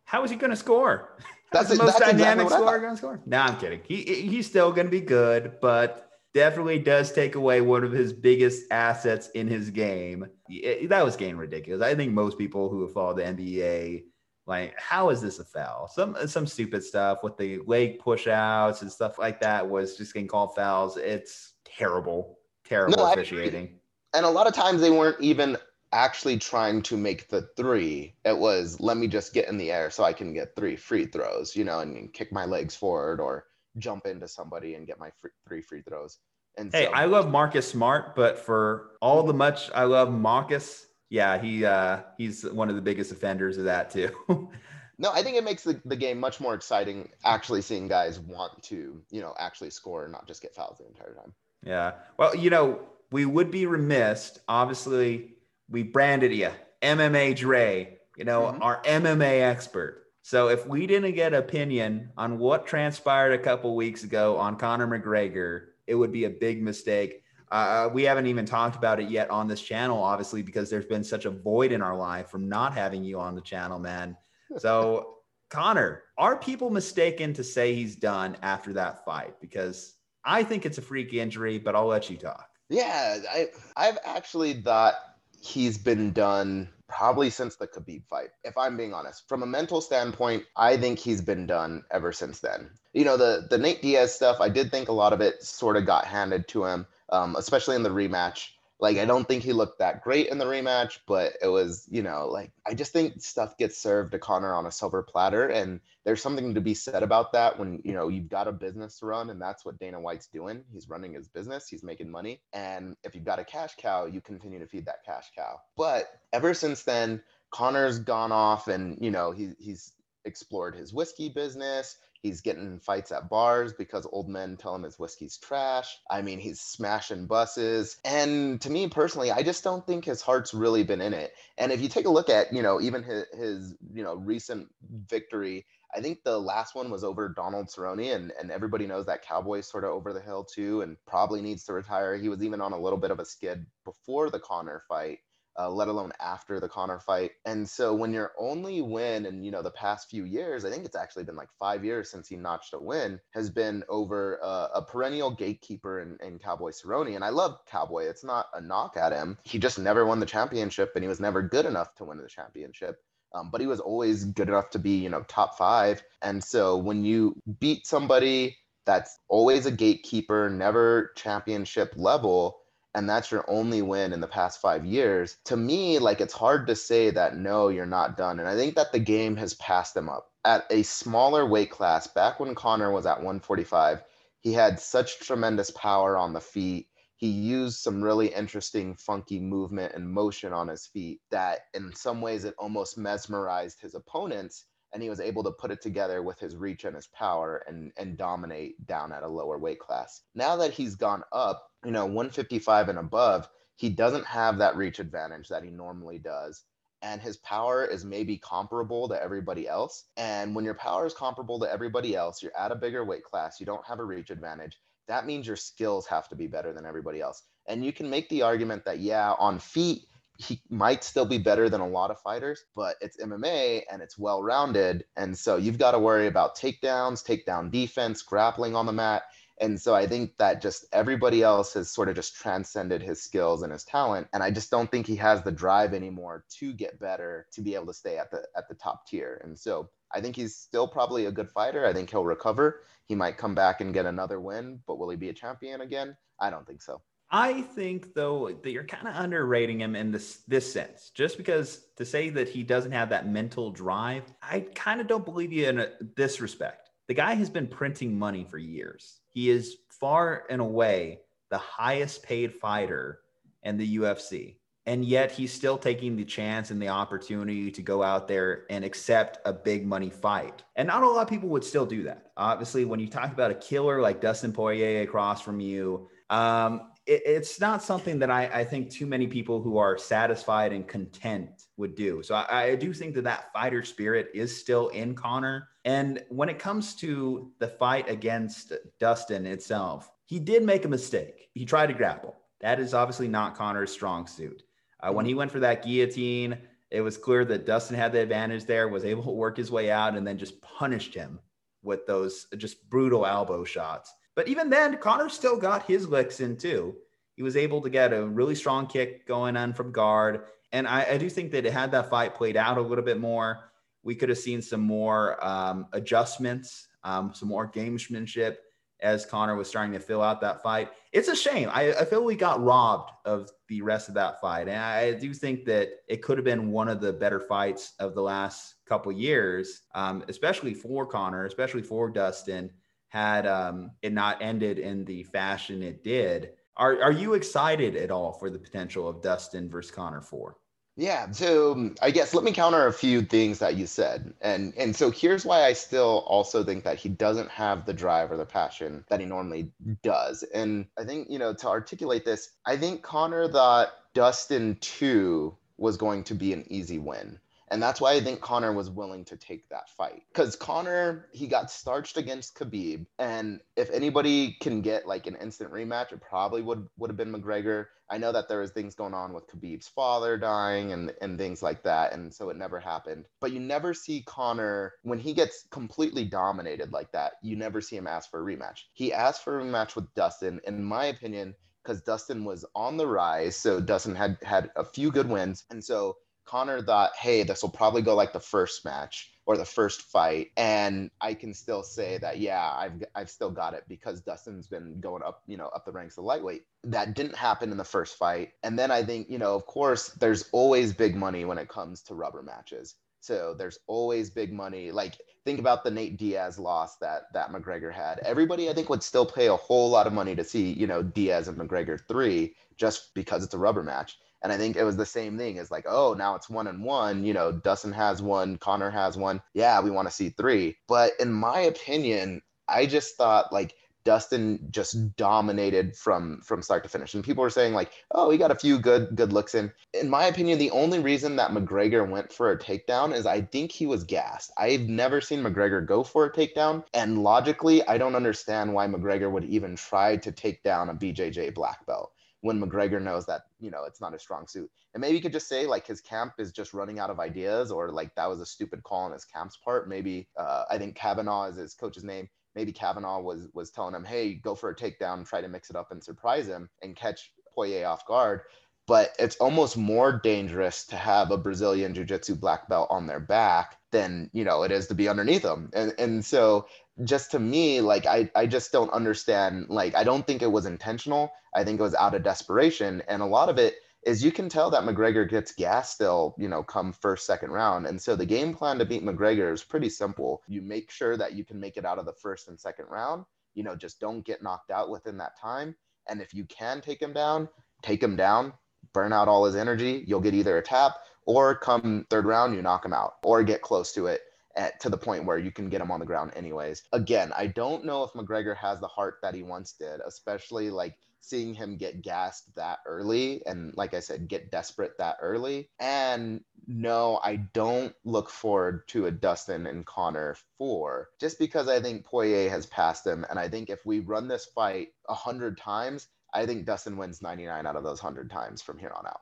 [0.04, 1.18] How is he going to score?
[1.52, 3.20] That's, the most dynamic exactly scorer going to score.
[3.26, 3.80] No, I'm kidding.
[3.84, 8.12] He he's still going to be good, but definitely does take away one of his
[8.12, 10.26] biggest assets in his game.
[10.48, 11.82] It, that was getting ridiculous.
[11.82, 14.02] I think most people who have followed the NBA
[14.48, 15.88] like how is this a foul?
[15.88, 20.14] Some some stupid stuff with the leg push outs and stuff like that was just
[20.14, 20.96] getting called fouls.
[20.96, 23.78] It's terrible, terrible no, officiating.
[24.14, 25.58] and a lot of times they weren't even
[25.92, 28.14] actually trying to make the three.
[28.24, 31.06] It was let me just get in the air so I can get three free
[31.06, 33.46] throws, you know, and, and kick my legs forward or
[33.78, 36.18] jump into somebody and get my free, three free throws.
[36.56, 40.86] And hey, so, I love Marcus Smart, but for all the much I love Marcus,
[41.08, 44.10] yeah, he uh, he's one of the biggest offenders of that too.
[44.98, 48.62] no, I think it makes the, the game much more exciting actually seeing guys want
[48.64, 51.32] to, you know, actually score and not just get fouls the entire time.
[51.64, 51.92] Yeah.
[52.18, 55.37] Well, you know, we would be remiss, obviously,
[55.70, 56.50] we branded you
[56.82, 58.62] MMA Dre, you know, mm-hmm.
[58.62, 60.04] our MMA expert.
[60.22, 64.86] So if we didn't get opinion on what transpired a couple weeks ago on Conor
[64.86, 67.22] McGregor, it would be a big mistake.
[67.50, 71.02] Uh, we haven't even talked about it yet on this channel, obviously, because there's been
[71.02, 74.16] such a void in our life from not having you on the channel, man.
[74.58, 75.14] So,
[75.50, 79.40] Conor, are people mistaken to say he's done after that fight?
[79.40, 79.94] Because
[80.26, 82.50] I think it's a freak injury, but I'll let you talk.
[82.68, 83.46] Yeah, I
[83.78, 84.94] I've actually thought
[85.40, 88.30] he's been done probably since the Khabib fight.
[88.44, 92.40] If I'm being honest, from a mental standpoint, I think he's been done ever since
[92.40, 92.70] then.
[92.92, 95.76] You know, the the Nate Diaz stuff, I did think a lot of it sort
[95.76, 98.48] of got handed to him, um, especially in the rematch.
[98.80, 102.02] Like, I don't think he looked that great in the rematch, but it was, you
[102.02, 105.48] know, like, I just think stuff gets served to Conor on a silver platter.
[105.48, 109.00] And there's something to be said about that when, you know, you've got a business
[109.00, 110.62] to run, and that's what Dana White's doing.
[110.72, 112.40] He's running his business, he's making money.
[112.52, 115.60] And if you've got a cash cow, you continue to feed that cash cow.
[115.76, 119.92] But ever since then, Conor's gone off and, you know, he, he's
[120.24, 121.96] explored his whiskey business.
[122.22, 125.96] He's getting fights at bars because old men tell him his whiskey's trash.
[126.10, 127.96] I mean, he's smashing buses.
[128.04, 131.32] And to me personally, I just don't think his heart's really been in it.
[131.56, 134.68] And if you take a look at, you know, even his, his you know, recent
[135.06, 139.24] victory, I think the last one was over Donald Cerrone, and, and everybody knows that
[139.24, 142.16] Cowboy's sort of over the hill too, and probably needs to retire.
[142.16, 145.20] He was even on a little bit of a skid before the Conor fight
[145.58, 147.32] uh, let alone after the Conor fight.
[147.44, 150.84] And so when your only win in you know the past few years, I think
[150.84, 154.68] it's actually been like five years since he notched a win, has been over uh,
[154.74, 157.14] a perennial gatekeeper in, in Cowboy Cerrone.
[157.14, 158.04] And I love Cowboy.
[158.04, 159.38] It's not a knock at him.
[159.42, 162.28] He just never won the championship, and he was never good enough to win the
[162.28, 163.02] championship.
[163.34, 166.02] Um, but he was always good enough to be you know top five.
[166.22, 172.60] And so when you beat somebody that's always a gatekeeper, never championship level
[172.98, 176.66] and that's your only win in the past five years, to me, like it's hard
[176.66, 178.40] to say that no, you're not done.
[178.40, 180.32] And I think that the game has passed them up.
[180.44, 184.02] At a smaller weight class, back when Conor was at 145,
[184.40, 186.88] he had such tremendous power on the feet.
[187.18, 192.20] He used some really interesting, funky movement and motion on his feet that, in some
[192.20, 196.38] ways, it almost mesmerized his opponents and he was able to put it together with
[196.38, 200.22] his reach and his power and and dominate down at a lower weight class.
[200.34, 204.98] Now that he's gone up, you know, 155 and above, he doesn't have that reach
[204.98, 206.64] advantage that he normally does.
[207.00, 210.06] And his power is maybe comparable to everybody else.
[210.16, 213.60] And when your power is comparable to everybody else, you're at a bigger weight class,
[213.60, 214.76] you don't have a reach advantage.
[215.06, 217.44] That means your skills have to be better than everybody else.
[217.66, 220.06] And you can make the argument that, yeah, on feet,
[220.38, 224.16] he might still be better than a lot of fighters, but it's MMA and it's
[224.16, 225.04] well rounded.
[225.16, 229.24] And so you've got to worry about takedowns, takedown defense, grappling on the mat.
[229.60, 233.62] And so I think that just everybody else has sort of just transcended his skills
[233.62, 234.28] and his talent.
[234.32, 237.74] And I just don't think he has the drive anymore to get better to be
[237.74, 239.40] able to stay at the at the top tier.
[239.42, 241.84] And so I think he's still probably a good fighter.
[241.84, 242.82] I think he'll recover.
[243.06, 246.16] He might come back and get another win, but will he be a champion again?
[246.38, 247.02] I don't think so.
[247.30, 251.10] I think though that you're kind of underrating him in this this sense.
[251.10, 255.24] Just because to say that he doesn't have that mental drive, I kind of don't
[255.24, 256.90] believe you in a, this respect.
[257.06, 259.20] The guy has been printing money for years.
[259.28, 263.20] He is far and away the highest paid fighter
[263.62, 264.56] in the UFC.
[264.86, 268.84] And yet he's still taking the chance and the opportunity to go out there and
[268.86, 270.62] accept a big money fight.
[270.76, 272.32] And not a lot of people would still do that.
[272.38, 277.22] Obviously, when you talk about a killer like Dustin Poirier across from you, um, it,
[277.24, 281.64] it's not something that I, I, think too many people who are satisfied and content
[281.76, 282.22] would do.
[282.22, 285.68] So I, I do think that that fighter spirit is still in Conor.
[285.84, 291.48] And when it comes to the fight against Dustin itself, he did make a mistake.
[291.54, 292.36] He tried to grapple.
[292.60, 294.62] That is obviously not Conor's strong suit.
[295.00, 296.58] Uh, when he went for that guillotine,
[296.90, 299.90] it was clear that Dustin had the advantage there, was able to work his way
[299.90, 301.38] out, and then just punished him
[301.82, 304.12] with those just brutal elbow shots.
[304.38, 306.94] But even then, Conor still got his licks in too.
[307.34, 310.42] He was able to get a really strong kick going on from guard.
[310.70, 313.18] And I, I do think that it had that fight played out a little bit
[313.18, 313.72] more,
[314.04, 318.58] we could have seen some more um, adjustments, um, some more gamesmanship
[319.00, 320.90] as Conor was starting to fill out that fight.
[321.10, 321.68] It's a shame.
[321.72, 324.68] I, I, feel we got robbed of the rest of that fight.
[324.68, 328.14] And I do think that it could have been one of the better fights of
[328.14, 332.70] the last couple years, um, especially for Conor, especially for Dustin
[333.08, 336.50] had um, it not ended in the fashion it did.
[336.76, 340.56] Are, are you excited at all for the potential of Dustin versus Conor 4?
[340.98, 344.34] Yeah, so um, I guess let me counter a few things that you said.
[344.40, 348.32] And and so here's why I still also think that he doesn't have the drive
[348.32, 349.70] or the passion that he normally
[350.02, 350.42] does.
[350.42, 355.96] And I think, you know, to articulate this, I think Conor thought Dustin 2 was
[355.96, 357.38] going to be an easy win.
[357.70, 360.22] And that's why I think Conor was willing to take that fight.
[360.32, 363.06] Because Conor, he got starched against Khabib.
[363.18, 367.32] And if anybody can get like an instant rematch, it probably would would have been
[367.32, 367.86] McGregor.
[368.10, 371.62] I know that there was things going on with Khabib's father dying and, and things
[371.62, 372.12] like that.
[372.14, 373.26] And so it never happened.
[373.40, 377.96] But you never see Conor when he gets completely dominated like that, you never see
[377.96, 378.84] him ask for a rematch.
[378.94, 383.06] He asked for a rematch with Dustin, in my opinion, because Dustin was on the
[383.06, 383.56] rise.
[383.56, 385.64] So Dustin had had a few good wins.
[385.70, 386.16] And so
[386.48, 390.48] Conor thought, hey, this will probably go like the first match or the first fight,
[390.56, 394.98] and I can still say that, yeah, I've I've still got it because Dustin's been
[395.00, 396.64] going up, you know, up the ranks of lightweight.
[396.84, 400.08] That didn't happen in the first fight, and then I think, you know, of course,
[400.20, 402.94] there's always big money when it comes to rubber matches.
[403.20, 404.90] So there's always big money.
[404.90, 408.20] Like think about the Nate Diaz loss that that McGregor had.
[408.20, 411.02] Everybody I think would still pay a whole lot of money to see, you know,
[411.02, 414.18] Diaz and McGregor 3 just because it's a rubber match.
[414.42, 415.56] And I think it was the same thing.
[415.56, 417.24] It's like, oh, now it's one and one.
[417.24, 419.42] You know, Dustin has one, Conor has one.
[419.54, 420.76] Yeah, we want to see three.
[420.86, 423.74] But in my opinion, I just thought like
[424.04, 427.12] Dustin just dominated from from start to finish.
[427.14, 430.08] And people were saying like, "Oh, he got a few good good looks in." In
[430.08, 433.84] my opinion, the only reason that McGregor went for a takedown is I think he
[433.86, 434.50] was gassed.
[434.56, 439.30] I've never seen McGregor go for a takedown, and logically, I don't understand why McGregor
[439.30, 443.70] would even try to take down a BJJ black belt when McGregor knows that you
[443.70, 444.70] know it's not a strong suit.
[444.94, 447.70] And maybe you could just say like his camp is just running out of ideas,
[447.70, 449.88] or like that was a stupid call on his camp's part.
[449.88, 454.04] Maybe uh, I think Kavanagh is his coach's name maybe Kavanagh was was telling him,
[454.04, 457.32] hey, go for a takedown, try to mix it up and surprise him and catch
[457.54, 458.40] Poirier off guard.
[458.88, 463.76] But it's almost more dangerous to have a Brazilian jiu-jitsu black belt on their back
[463.92, 465.70] than you know it is to be underneath them.
[465.72, 466.66] And and so
[467.04, 469.66] just to me, like I I just don't understand.
[469.68, 471.32] Like I don't think it was intentional.
[471.54, 473.02] I think it was out of desperation.
[473.08, 476.48] And a lot of it is you can tell that McGregor gets gas still, you
[476.48, 477.86] know, come first, second round.
[477.86, 480.42] And so the game plan to beat McGregor is pretty simple.
[480.46, 483.24] You make sure that you can make it out of the first and second round.
[483.54, 485.74] You know, just don't get knocked out within that time.
[486.08, 487.48] And if you can take him down,
[487.82, 488.52] take him down,
[488.92, 490.04] burn out all his energy.
[490.06, 490.94] You'll get either a tap
[491.26, 494.22] or come third round, you knock him out or get close to it.
[494.58, 496.82] At, to the point where you can get him on the ground anyways.
[496.92, 500.96] Again, I don't know if McGregor has the heart that he once did, especially like
[501.20, 505.70] seeing him get gassed that early and like I said, get desperate that early.
[505.78, 511.80] And no, I don't look forward to a Dustin and Conor four just because I
[511.80, 513.24] think Poirier has passed him.
[513.30, 517.22] And I think if we run this fight a hundred times, I think Dustin wins
[517.22, 519.20] 99 out of those 100 times from here on out.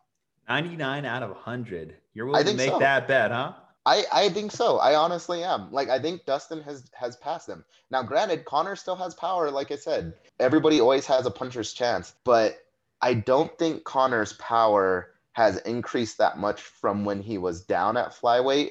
[0.48, 1.96] 99 out of 100.
[2.14, 2.78] You're willing to make so.
[2.78, 3.52] that bet, huh?
[3.86, 4.78] I, I think so.
[4.78, 5.70] I honestly am.
[5.70, 7.64] Like I think Dustin has has passed him.
[7.90, 9.50] Now, granted, Conor still has power.
[9.50, 12.58] Like I said, everybody always has a puncher's chance, but
[13.00, 18.12] I don't think Conor's power has increased that much from when he was down at
[18.12, 18.70] flyweight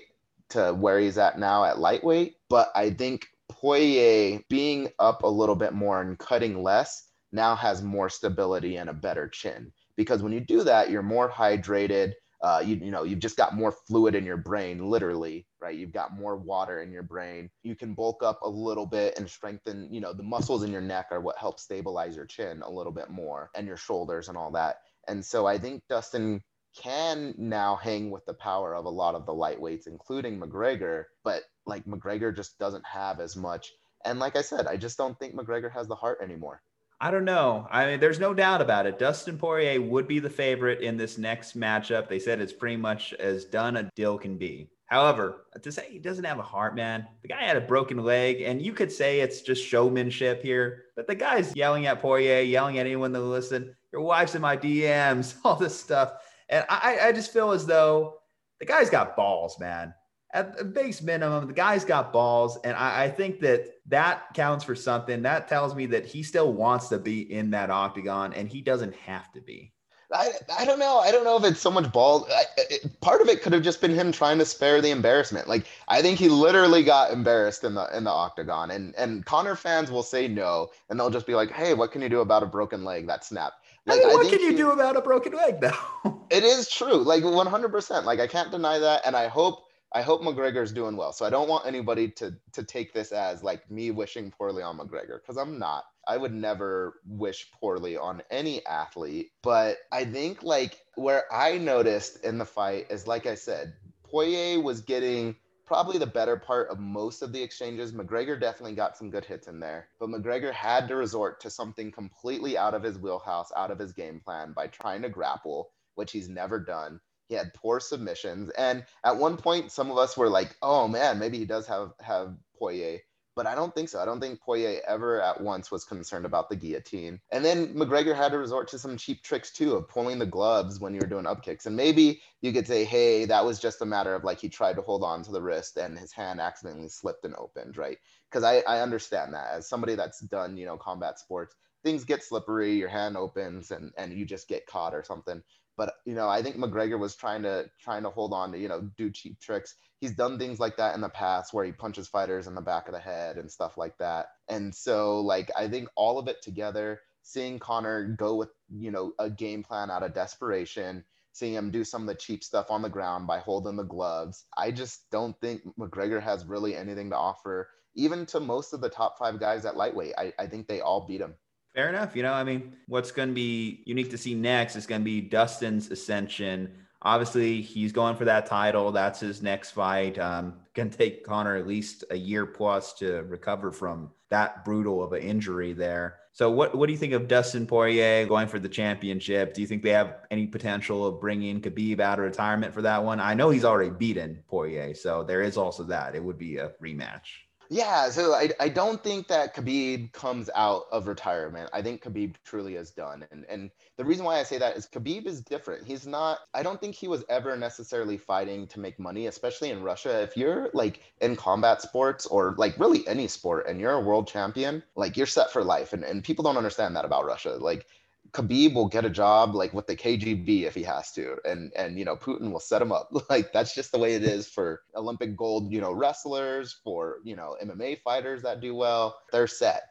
[0.49, 2.35] to where he's at now at lightweight.
[2.49, 7.81] But I think Poirier being up a little bit more and cutting less now has
[7.81, 9.71] more stability and a better chin.
[9.95, 12.13] Because when you do that, you're more hydrated
[12.45, 15.79] uh, you, you know you've just got more fluid in your brain literally right?
[15.79, 17.49] You've got more water in your brain.
[17.63, 20.81] You can bulk up a little bit and strengthen you know the muscles in your
[20.81, 24.37] neck are what help stabilize your chin a little bit more and your shoulders and
[24.37, 24.77] all that.
[25.07, 26.41] And so i think dustin
[26.77, 31.43] can now hang with the power of a lot of the lightweights including mcgregor but
[31.65, 33.71] like mcgregor just doesn't have as much.
[34.05, 36.61] And like i said i just don't think mcgregor has the heart anymore
[37.01, 37.67] I don't know.
[37.69, 38.97] I mean, there's no doubt about it.
[38.97, 42.07] Dustin Poirier would be the favorite in this next matchup.
[42.07, 44.69] They said it's pretty much as done a deal can be.
[44.85, 48.41] However, to say he doesn't have a heart, man, the guy had a broken leg,
[48.41, 52.77] and you could say it's just showmanship here, but the guy's yelling at Poirier, yelling
[52.77, 53.75] at anyone that listen.
[53.91, 56.13] Your wife's in my DMs, all this stuff,
[56.49, 58.19] and I, I just feel as though
[58.59, 59.93] the guy's got balls, man
[60.35, 62.57] at the base minimum, the guy's got balls.
[62.63, 65.21] And I, I, think that that counts for something.
[65.21, 68.93] That tells me that he still wants to be in that octagon and he doesn't
[68.95, 69.71] have to be.
[70.13, 70.99] I, I don't know.
[70.99, 72.27] I don't know if it's so much ball.
[72.29, 75.47] I, it, part of it could have just been him trying to spare the embarrassment.
[75.47, 79.55] Like I think he literally got embarrassed in the in the octagon, and and Conor
[79.55, 82.43] fans will say no, and they'll just be like, "Hey, what can you do about
[82.43, 84.95] a broken leg that snapped?" Like, I mean, what I can you he, do about
[84.95, 86.21] a broken leg, though?
[86.29, 88.05] it is true, like one hundred percent.
[88.05, 89.64] Like I can't deny that, and I hope
[89.95, 91.13] I hope McGregor's doing well.
[91.13, 94.77] So I don't want anybody to to take this as like me wishing poorly on
[94.77, 95.85] McGregor because I'm not.
[96.05, 102.25] I would never wish poorly on any athlete, but I think like where I noticed
[102.25, 106.77] in the fight is like I said, Poirier was getting probably the better part of
[106.77, 107.93] most of the exchanges.
[107.93, 111.89] McGregor definitely got some good hits in there, but McGregor had to resort to something
[111.89, 116.11] completely out of his wheelhouse, out of his game plan by trying to grapple, which
[116.11, 116.99] he's never done.
[117.27, 121.19] He had poor submissions, and at one point, some of us were like, "Oh man,
[121.19, 122.99] maybe he does have have Poirier."
[123.35, 123.99] But I don't think so.
[123.99, 127.19] I don't think Poirier ever at once was concerned about the guillotine.
[127.31, 130.79] And then McGregor had to resort to some cheap tricks too of pulling the gloves
[130.79, 131.65] when you were doing up kicks.
[131.65, 134.77] And maybe you could say, hey, that was just a matter of like he tried
[134.77, 137.97] to hold on to the wrist and his hand accidentally slipped and opened, right?
[138.31, 142.23] Because I, I understand that as somebody that's done, you know, combat sports, things get
[142.23, 145.43] slippery, your hand opens and, and you just get caught or something.
[145.77, 148.67] But you know, I think McGregor was trying to trying to hold on to you
[148.67, 149.75] know do cheap tricks.
[149.99, 152.87] He's done things like that in the past where he punches fighters in the back
[152.87, 154.27] of the head and stuff like that.
[154.47, 159.13] And so like I think all of it together, seeing Conor go with you know
[159.19, 161.03] a game plan out of desperation,
[161.33, 164.45] seeing him do some of the cheap stuff on the ground by holding the gloves.
[164.57, 168.89] I just don't think McGregor has really anything to offer, even to most of the
[168.89, 170.13] top five guys at lightweight.
[170.17, 171.35] I, I think they all beat him.
[171.75, 172.15] Fair enough.
[172.15, 175.05] You know, I mean, what's going to be unique to see next is going to
[175.05, 176.71] be Dustin's ascension.
[177.01, 178.93] Obviously, he's going for that title.
[178.93, 180.17] That's his next fight.
[180.17, 185.11] Um, to take Conor at least a year plus to recover from that brutal of
[185.13, 186.19] an injury there.
[186.31, 189.53] So, what what do you think of Dustin Poirier going for the championship?
[189.53, 193.03] Do you think they have any potential of bringing Khabib out of retirement for that
[193.03, 193.19] one?
[193.19, 196.15] I know he's already beaten Poirier, so there is also that.
[196.15, 197.43] It would be a rematch.
[197.69, 201.69] Yeah, so I, I don't think that Khabib comes out of retirement.
[201.73, 203.25] I think Khabib truly is done.
[203.31, 205.85] And and the reason why I say that is Khabib is different.
[205.85, 209.81] He's not I don't think he was ever necessarily fighting to make money, especially in
[209.83, 210.21] Russia.
[210.21, 214.27] If you're like in combat sports or like really any sport and you're a world
[214.27, 215.91] champion, like you're set for life.
[215.93, 217.55] And and people don't understand that about Russia.
[217.59, 217.87] Like
[218.35, 221.97] Khabib will get a job like with the KGB if he has to, and and
[221.97, 223.09] you know Putin will set him up.
[223.29, 227.35] Like that's just the way it is for Olympic gold, you know, wrestlers, for you
[227.35, 229.83] know MMA fighters that do well, they're set.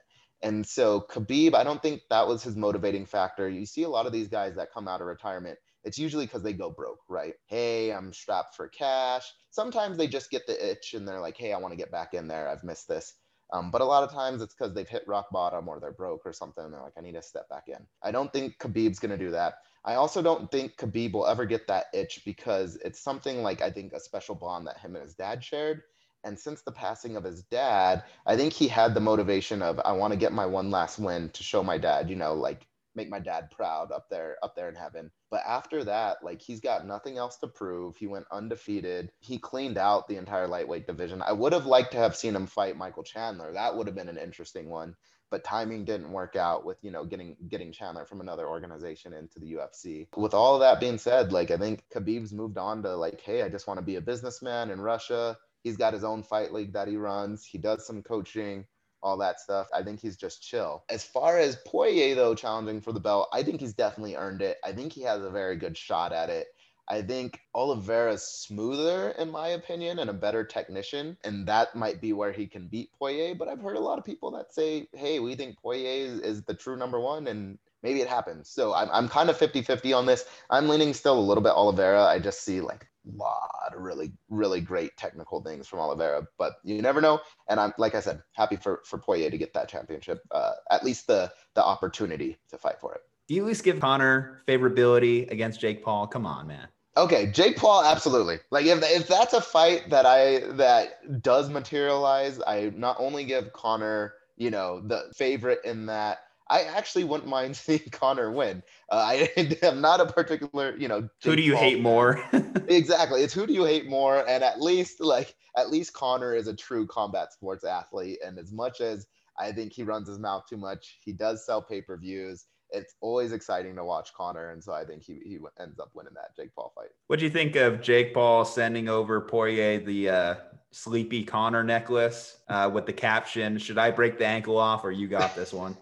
[0.43, 3.49] And so Khabib, I don't think that was his motivating factor.
[3.49, 6.43] You see a lot of these guys that come out of retirement, it's usually because
[6.43, 7.35] they go broke, right?
[7.47, 9.25] Hey, I'm strapped for cash.
[9.51, 12.13] Sometimes they just get the itch and they're like, hey, I want to get back
[12.13, 12.49] in there.
[12.49, 13.15] I've missed this.
[13.53, 16.23] Um, but a lot of times it's because they've hit rock bottom or they're broke
[16.25, 16.71] or something.
[16.71, 17.87] They're like, I need to step back in.
[18.03, 19.55] I don't think Khabib's going to do that.
[19.85, 23.71] I also don't think Khabib will ever get that itch because it's something like I
[23.71, 25.83] think a special bond that him and his dad shared.
[26.25, 29.93] And since the passing of his dad, I think he had the motivation of I
[29.93, 33.11] want to get my one last win to show my dad, you know, like make
[33.11, 35.11] my dad proud up there up there in heaven.
[35.31, 37.97] But after that like he's got nothing else to prove.
[37.97, 39.11] He went undefeated.
[39.21, 41.23] He cleaned out the entire lightweight division.
[41.23, 43.53] I would have liked to have seen him fight michael chandler.
[43.53, 44.95] That would have been an interesting one.
[45.31, 49.41] But timing didn't work out with you know getting getting Chandler from another organization into
[49.41, 50.07] the UFC.
[50.17, 53.43] With all of that being said, like I think Khabib's moved on to like, hey,
[53.43, 55.37] I just want to be a businessman in Russia.
[55.65, 57.45] He's got his own fight league that he runs.
[57.45, 58.67] He does some coaching
[59.05, 59.69] all that stuff.
[59.73, 60.83] I think he's just chill.
[60.89, 64.59] As far as Poirier, though, challenging for the belt, I think he's definitely earned it.
[64.65, 66.49] I think he has a very good shot at it.
[66.89, 71.17] I think Oliveira's smoother, in my opinion, and a better technician.
[71.25, 73.35] And that might be where he can beat Poirier.
[73.35, 76.43] But I've heard a lot of people that say, hey, we think Poirier is, is
[76.43, 77.27] the true number one.
[77.27, 78.51] And maybe it happens.
[78.51, 80.27] So I'm, I'm kind of 50 50 on this.
[80.51, 82.05] I'm leaning still a little bit Oliveira.
[82.05, 82.87] I just see like
[83.17, 87.21] lot of really, really great technical things from Oliveira, but you never know.
[87.49, 90.85] And I'm, like I said, happy for, for Poirier to get that championship, uh, at
[90.85, 93.03] least the, the opportunity to fight for it.
[93.29, 96.07] Do you at least give Conor favorability against Jake Paul?
[96.07, 96.69] Come on, man.
[96.97, 98.39] Okay, Jake Paul, absolutely.
[98.51, 103.53] Like if, if that's a fight that I that does materialize, I not only give
[103.53, 108.63] Conor, you know, the favorite in that, I actually wouldn't mind seeing Conor win.
[108.91, 111.09] Uh, I am not a particular, you know.
[111.25, 111.83] Who do you hate fan.
[111.83, 112.25] more?
[112.69, 113.23] exactly.
[113.23, 114.29] It's who do you hate more?
[114.29, 118.19] And at least like at least Conor is a true combat sports athlete.
[118.25, 119.07] And as much as
[119.39, 122.47] I think he runs his mouth too much, he does sell pay-per-views.
[122.71, 126.15] It's always exciting to watch Conor, and so I think he, he ends up winning
[126.15, 126.89] that Jake Paul fight.
[127.07, 130.35] what do you think of Jake Paul sending over Poirier the uh,
[130.73, 135.07] sleepy Conor necklace uh, with the caption, "Should I break the ankle off, or you
[135.07, 135.77] got this one?"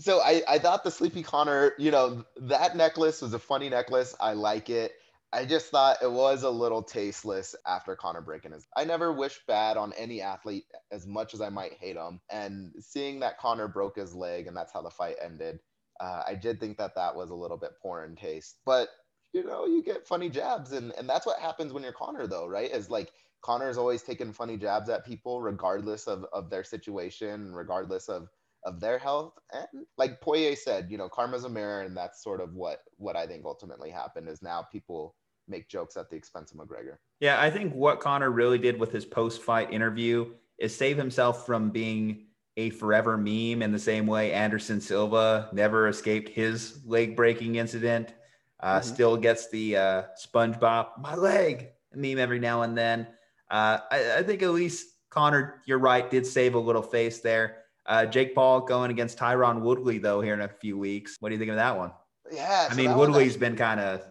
[0.00, 4.16] So I, I thought the Sleepy Conor, you know, that necklace was a funny necklace.
[4.20, 4.92] I like it.
[5.32, 8.66] I just thought it was a little tasteless after Conor breaking his.
[8.76, 12.20] I never wish bad on any athlete as much as I might hate him.
[12.30, 15.60] And seeing that Conor broke his leg and that's how the fight ended,
[16.00, 18.56] uh, I did think that that was a little bit poor in taste.
[18.66, 18.88] But
[19.32, 22.48] you know, you get funny jabs, and and that's what happens when you're Conor, though,
[22.48, 22.70] right?
[22.70, 28.08] Is like Conor's always taking funny jabs at people, regardless of of their situation, regardless
[28.08, 28.28] of
[28.64, 29.34] of their health.
[29.52, 33.16] And like Poirier said, you know, karma's a mirror, and that's sort of what what
[33.16, 35.14] I think ultimately happened is now people
[35.48, 36.96] make jokes at the expense of McGregor.
[37.20, 41.70] Yeah, I think what Conor really did with his post-fight interview is save himself from
[41.70, 48.12] being a forever meme in the same way Anderson Silva never escaped his leg-breaking incident.
[48.60, 48.84] Uh, Mhm.
[48.84, 53.06] Still gets the uh, SpongeBob my leg meme every now and then.
[53.50, 57.59] Uh, I, I think at least Conor, you're right, did save a little face there.
[57.86, 61.16] Uh, Jake Paul going against Tyron Woodley though here in a few weeks.
[61.20, 61.92] What do you think of that one?
[62.30, 64.02] Yeah, I so mean, that one- Woodley's been kind of,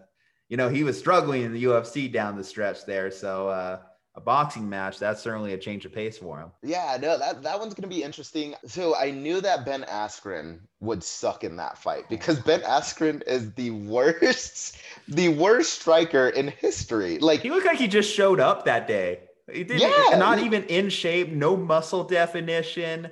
[0.48, 3.10] you know, he was struggling in the UFC down the stretch there.
[3.10, 3.78] So uh,
[4.16, 6.50] a boxing match, that's certainly a change of pace for him.
[6.62, 8.54] Yeah, no, that, that one's gonna be interesting.
[8.66, 13.52] So I knew that Ben Askren would suck in that fight because Ben Askren is
[13.54, 14.76] the worst,
[15.08, 17.18] the worst striker in history.
[17.18, 19.20] Like He looked like he just showed up that day.
[19.50, 23.08] He didn't, Yeah, not he- even in shape, no muscle definition.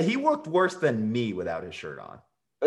[0.00, 2.18] He worked worse than me without his shirt on.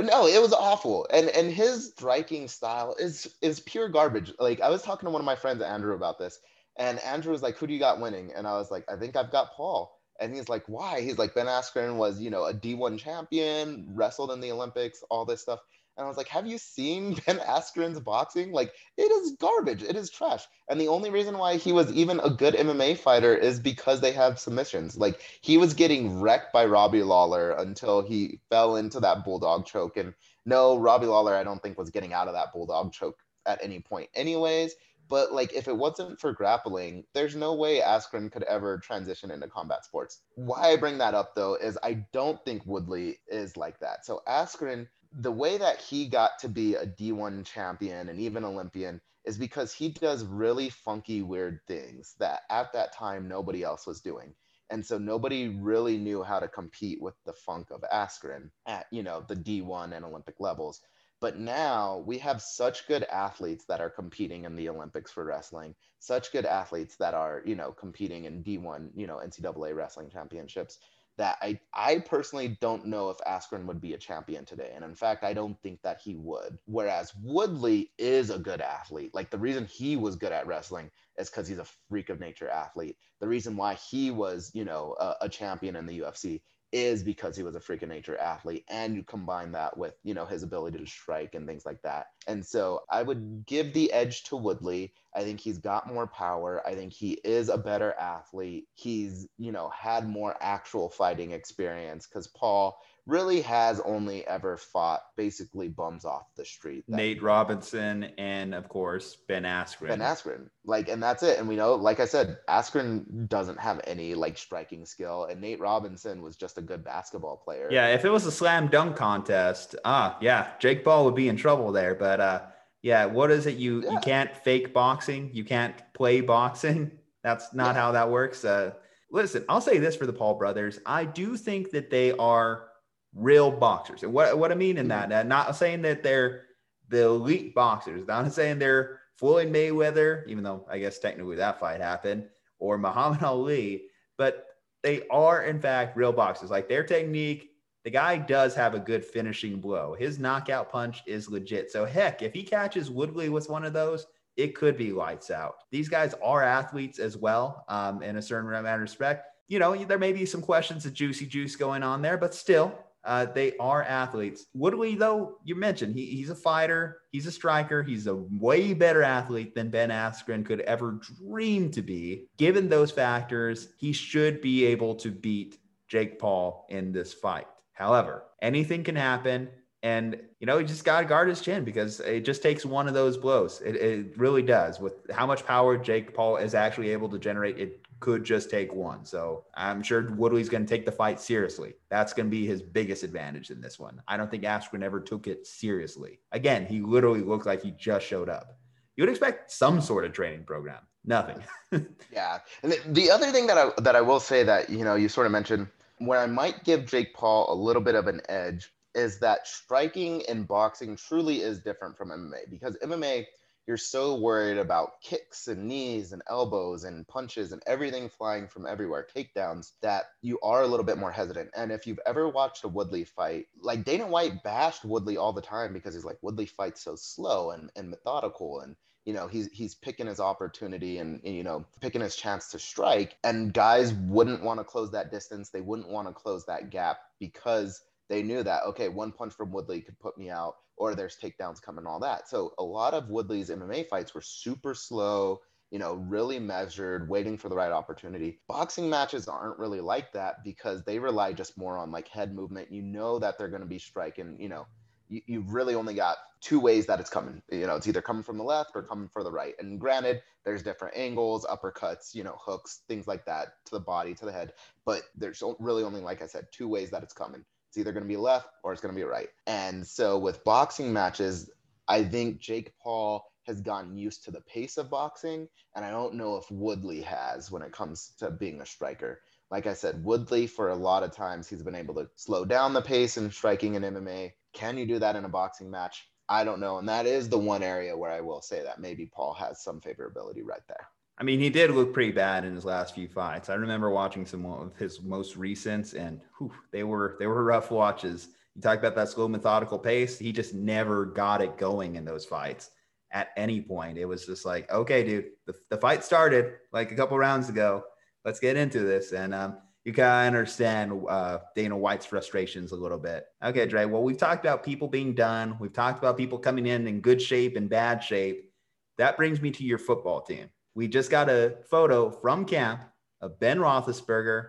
[0.05, 1.07] No, it was awful.
[1.12, 4.32] And and his striking style is is pure garbage.
[4.39, 6.39] Like I was talking to one of my friends, Andrew, about this,
[6.78, 8.32] and Andrew was like, Who do you got winning?
[8.36, 9.93] And I was like, I think I've got Paul.
[10.22, 11.01] And he's like, why?
[11.01, 15.26] He's like, Ben Askren was, you know, a D1 champion, wrestled in the Olympics, all
[15.26, 15.59] this stuff.
[15.98, 18.52] And I was like, have you seen Ben Askren's boxing?
[18.52, 19.84] Like, it is garbage.
[19.84, 20.46] It is trash.
[20.70, 24.12] And the only reason why he was even a good MMA fighter is because they
[24.14, 24.98] have submissions.
[24.98, 29.98] Like, he was getting wrecked by Robbie Lawler until he fell into that bulldog choke.
[29.98, 30.14] And
[30.46, 33.80] no, Robbie Lawler, I don't think was getting out of that bulldog choke at any
[33.80, 34.74] point, anyways.
[35.12, 39.50] But like, if it wasn't for grappling, there's no way Askren could ever transition into
[39.50, 40.22] combat sports.
[40.36, 44.06] Why I bring that up though is I don't think Woodley is like that.
[44.06, 49.01] So Askren, the way that he got to be a D1 champion and even Olympian
[49.26, 54.01] is because he does really funky, weird things that at that time nobody else was
[54.01, 54.34] doing.
[54.70, 59.03] And so nobody really knew how to compete with the funk of Askren at, you
[59.03, 60.82] know, the D1 and Olympic levels.
[61.20, 65.76] But now we have such good athletes that are competing in the Olympics for wrestling,
[65.99, 70.80] such good athletes that are, you know, competing in D1, you know, NCAA wrestling championships
[71.18, 74.72] that I, I personally don't know if Askren would be a champion today.
[74.76, 76.57] And in fact, I don't think that he would.
[76.66, 79.14] Whereas Woodley is a good athlete.
[79.14, 82.49] Like the reason he was good at wrestling is because he's a freak of nature
[82.49, 82.97] athlete.
[83.20, 86.41] The reason why he was, you know, a, a champion in the UFC
[86.72, 90.13] is because he was a freak of nature athlete and you combine that with you
[90.13, 92.07] know his ability to strike and things like that.
[92.28, 94.93] And so i would give the edge to woodley.
[95.15, 96.61] I think he's got more power.
[96.65, 98.67] I think he is a better athlete.
[98.74, 105.02] He's you know had more actual fighting experience because paul really has only ever fought
[105.18, 106.84] basically bums off the street.
[106.88, 109.88] Nate Robinson and of course Ben Askren.
[109.88, 111.39] Ben Askren, like, and that's it.
[111.39, 115.60] And we know, like I said, Askren doesn't have any like striking skill, and Nate
[115.60, 117.70] Robinson was just a good basketball player.
[117.72, 121.38] Yeah, if it was a slam dunk contest, ah, yeah, Jake Paul would be in
[121.38, 121.95] trouble there.
[121.95, 122.41] But uh,
[122.84, 123.58] yeah, what is it?
[123.58, 123.93] You yeah.
[123.93, 125.32] you can't fake boxing.
[125.34, 126.91] You can't play boxing.
[127.24, 127.82] That's not yeah.
[127.82, 128.43] how that works.
[128.43, 128.72] Uh,
[129.12, 130.80] listen, I'll say this for the Paul brothers.
[130.88, 132.70] I do think that they are
[133.14, 134.03] real boxers.
[134.03, 135.28] And what, what I mean in that, mm-hmm.
[135.28, 136.43] not saying that they're
[136.89, 141.80] the elite boxers, not saying they're Floyd Mayweather, even though I guess technically that fight
[141.80, 142.28] happened,
[142.59, 143.86] or Muhammad Ali,
[144.18, 144.47] but
[144.84, 146.49] they are in fact real boxers.
[146.49, 147.51] Like their technique,
[147.84, 149.95] the guy does have a good finishing blow.
[149.97, 151.72] His knockout punch is legit.
[151.72, 154.05] So heck, if he catches Woodley with one of those,
[154.38, 155.55] it could be lights out.
[155.72, 159.28] These guys are athletes as well, um, in a certain amount of respect.
[159.47, 162.74] You know, there may be some questions of juicy juice going on there, but still,
[163.04, 164.45] uh, they are athletes.
[164.54, 169.04] Woodley, though, you mentioned he, he's a fighter, he's a striker, he's a way better
[169.04, 172.28] athlete than Ben Askren could ever dream to be.
[172.38, 177.47] Given those factors, he should be able to beat Jake Paul in this fight.
[177.74, 179.49] However, anything can happen.
[179.84, 182.88] And, you know, he just got to guard his chin because it just takes one
[182.88, 183.62] of those blows.
[183.62, 184.80] It, it really does.
[184.80, 188.74] With how much power Jake Paul is actually able to generate, it could just take
[188.74, 189.06] one.
[189.06, 191.76] So I'm sure Woodley's going to take the fight seriously.
[191.89, 194.02] That's going to be his biggest advantage in this one.
[194.08, 196.20] I don't think Askren ever took it seriously.
[196.34, 198.58] Again, he literally looked like he just showed up.
[198.97, 200.82] You would expect some sort of training program.
[201.06, 201.41] Nothing.
[202.12, 202.39] yeah.
[202.64, 205.08] And the, the other thing that I that I will say that, you know, you
[205.08, 205.68] sort of mentioned
[205.99, 210.22] where I might give Jake Paul a little bit of an edge is that striking
[210.22, 213.26] in boxing truly is different from MMA because MMA
[213.68, 218.66] you're so worried about kicks and knees and elbows and punches and everything flying from
[218.66, 221.49] everywhere, takedowns, that you are a little bit more hesitant.
[221.55, 225.41] And if you've ever watched a Woodley fight, like Dana White bashed Woodley all the
[225.41, 229.47] time because he's like, Woodley fights so slow and, and methodical and you know he's
[229.51, 234.43] he's picking his opportunity and you know picking his chance to strike and guys wouldn't
[234.43, 237.82] want to close that distance they wouldn't want to close that gap because
[238.12, 241.62] they knew that okay one punch from woodley could put me out or there's takedowns
[241.62, 242.28] coming, all that.
[242.28, 247.38] So a lot of Woodley's MMA fights were super slow, you know, really measured, waiting
[247.38, 248.39] for the right opportunity.
[248.47, 252.72] Boxing matches aren't really like that because they rely just more on like head movement.
[252.72, 254.66] You know that they're going to be striking, you know,
[255.07, 257.43] you, you've really only got two ways that it's coming.
[257.51, 259.53] You know, it's either coming from the left or coming for the right.
[259.59, 264.16] And granted, there's different angles, uppercuts, you know, hooks, things like that to the body,
[264.16, 264.53] to the head.
[264.84, 267.45] But there's really only, like I said, two ways that it's coming.
[267.72, 269.30] It's either going to be left or it's going to be right.
[269.47, 271.49] And so with boxing matches,
[271.88, 275.47] I think Jake Paul has gotten used to the pace of boxing.
[275.74, 279.22] And I don't know if Woodley has when it comes to being a striker.
[279.49, 282.74] Like I said, Woodley, for a lot of times, he's been able to slow down
[282.74, 284.34] the pace in striking in MMA.
[284.51, 286.09] Can you do that in a boxing match?
[286.28, 286.78] I don't know.
[286.78, 289.80] And that is the one area where I will say that maybe Paul has some
[289.80, 290.89] favorability right there.
[291.18, 293.49] I mean, he did look pretty bad in his last few fights.
[293.49, 297.70] I remember watching some of his most recents, and whew, they were they were rough
[297.70, 298.30] watches.
[298.55, 300.18] You talk about that slow, methodical pace.
[300.18, 302.72] He just never got it going in those fights
[303.12, 303.97] at any point.
[303.97, 307.84] It was just like, okay, dude, the, the fight started like a couple rounds ago.
[308.26, 309.14] Let's get into this.
[309.14, 313.26] And um, you kind of understand uh, Dana White's frustrations a little bit.
[313.43, 313.86] Okay, Dre.
[313.86, 315.57] Well, we've talked about people being done.
[315.59, 318.51] We've talked about people coming in in good shape and bad shape.
[318.97, 320.49] That brings me to your football team.
[320.76, 322.82] We just got a photo from camp
[323.22, 324.45] of Ben Roethlisberger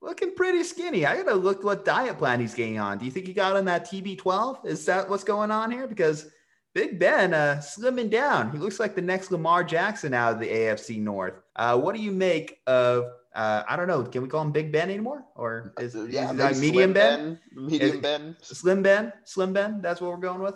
[0.00, 1.04] looking pretty skinny.
[1.06, 2.98] I gotta look what diet plan he's getting on.
[2.98, 4.66] Do you think he got on that TB12?
[4.66, 5.86] Is that what's going on here?
[5.86, 6.30] Because
[6.74, 8.52] Big Ben uh, slimming down.
[8.52, 11.34] He looks like the next Lamar Jackson out of the AFC North.
[11.56, 13.06] Uh, what do you make of?
[13.34, 14.02] Uh, I don't know.
[14.04, 17.38] Can we call him Big Ben anymore, or is, Uh, yeah, is like medium ben?
[17.54, 19.80] ben, medium Is- Ben, Slim Ben, Slim Ben.
[19.82, 20.54] That's what we're going with.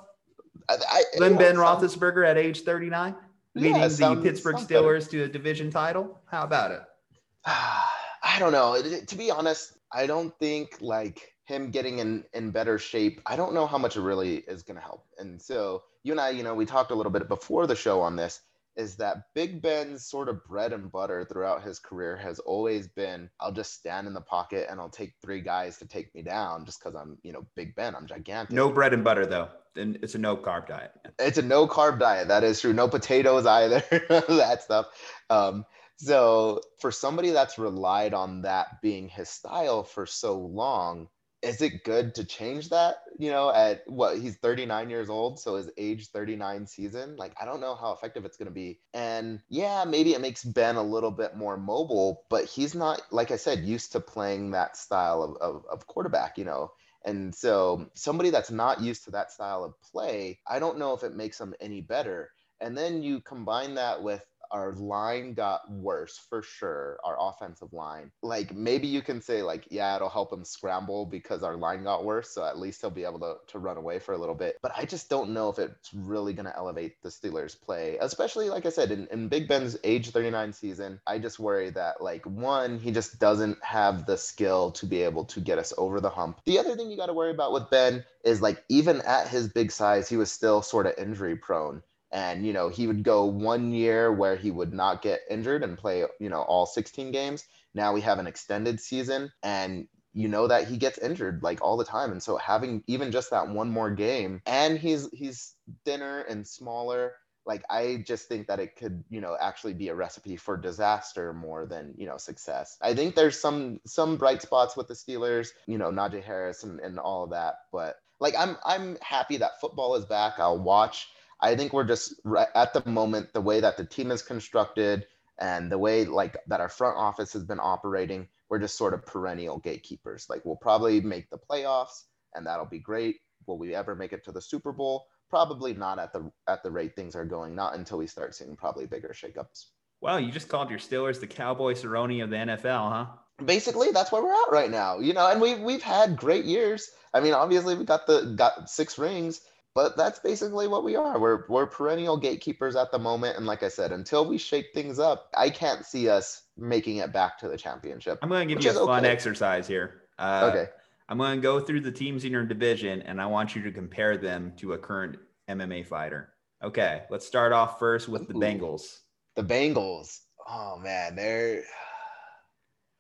[0.69, 3.21] I, I, Slim Ben Roethlisberger at age 39, Yeah,
[3.55, 4.83] leading the sounds- Pittsburgh better.
[4.83, 6.21] Steelers to a division title.
[6.27, 6.83] How about it?
[7.47, 8.81] I don't know.
[8.81, 13.21] To be honest, I don't think like him getting in in better shape.
[13.27, 15.05] I don't know how much it really is going to help.
[15.19, 18.01] And so you and I, you know, we talked a little bit before the show
[18.01, 18.41] on this.
[18.77, 23.29] Is that Big Ben's sort of bread and butter throughout his career has always been
[23.41, 26.65] I'll just stand in the pocket and I'll take three guys to take me down
[26.65, 27.95] just because I'm, you know, Big Ben.
[27.95, 28.55] I'm gigantic.
[28.55, 29.49] No bread and butter though.
[29.77, 30.93] And it's a no carb diet.
[31.19, 32.29] It's a no carb diet.
[32.29, 32.73] That is true.
[32.73, 33.83] No potatoes either.
[34.29, 34.87] that stuff.
[35.31, 35.65] Um,
[35.97, 41.09] so for somebody that's relied on that being his style for so long,
[41.43, 42.97] is it good to change that?
[43.19, 47.17] You know, at what he's 39 years old, so his age 39 season.
[47.17, 48.79] Like, I don't know how effective it's going to be.
[48.95, 53.31] And yeah, maybe it makes Ben a little bit more mobile, but he's not, like
[53.31, 56.39] I said, used to playing that style of, of, of quarterback.
[56.39, 56.73] You know,
[57.05, 61.03] and so somebody that's not used to that style of play, I don't know if
[61.03, 62.31] it makes them any better.
[62.61, 68.11] And then you combine that with our line got worse for sure, our offensive line.
[68.23, 72.05] Like maybe you can say like, yeah, it'll help him scramble because our line got
[72.05, 72.31] worse.
[72.31, 74.59] So at least he'll be able to, to run away for a little bit.
[74.63, 78.51] But I just don't know if it's really going to elevate the Steelers play, especially
[78.51, 81.01] like I said, in, in Big Ben's age 39 season.
[81.07, 85.25] I just worry that like one, he just doesn't have the skill to be able
[85.27, 86.41] to get us over the hump.
[86.45, 89.49] The other thing you got to worry about with Ben is like even at his
[89.49, 91.83] big size, he was still sort of injury prone.
[92.13, 95.79] And, you know, he would go one year where he would not get injured and
[95.79, 97.45] play, you know, all 16 games.
[97.75, 101.77] Now we have an extended season and you know that he gets injured like all
[101.77, 102.13] the time.
[102.13, 105.55] And so having even just that one more game and he's he's
[105.85, 107.15] thinner and smaller,
[107.47, 111.33] like I just think that it could, you know, actually be a recipe for disaster
[111.33, 112.77] more than, you know, success.
[112.83, 116.79] I think there's some some bright spots with the Steelers, you know, Najee Harris and,
[116.81, 117.55] and all of that.
[117.73, 120.35] But like I'm I'm happy that football is back.
[120.39, 121.09] I'll watch.
[121.43, 122.15] I think we're just
[122.55, 125.07] at the moment, the way that the team is constructed
[125.41, 129.05] and the way like that our front office has been operating, we're just sort of
[129.05, 130.27] perennial gatekeepers.
[130.31, 133.17] Like we'll probably make the playoffs and that'll be great.
[133.47, 135.07] Will we ever make it to the Super Bowl?
[135.29, 138.55] Probably not at the at the rate things are going, not until we start seeing
[138.55, 139.67] probably bigger shakeups.
[140.01, 143.07] Well, you just called your Steelers the Cowboy Cerrone of the NFL, huh?
[143.45, 145.01] Basically, that's where we're at right now.
[145.01, 146.91] You know, and we've we've had great years.
[147.15, 149.41] I mean, obviously we got the got six rings,
[149.75, 151.19] but that's basically what we are.
[151.19, 153.37] We're we're perennial gatekeepers at the moment.
[153.37, 157.13] And like I said, until we shake things up, I can't see us making it
[157.13, 158.19] back to the championship.
[158.23, 159.13] I'm going to give you a fun okay.
[159.13, 160.03] exercise here.
[160.19, 160.71] Uh, okay.
[161.09, 163.73] I'm going to go through the teams in your division, and I want you to
[163.73, 165.17] compare them to a current
[165.49, 166.33] MMA fighter.
[166.63, 168.41] Okay, let's start off first with the Ooh.
[168.41, 169.01] Bengals.
[169.35, 170.21] The Bengals.
[170.49, 171.65] Oh man, they're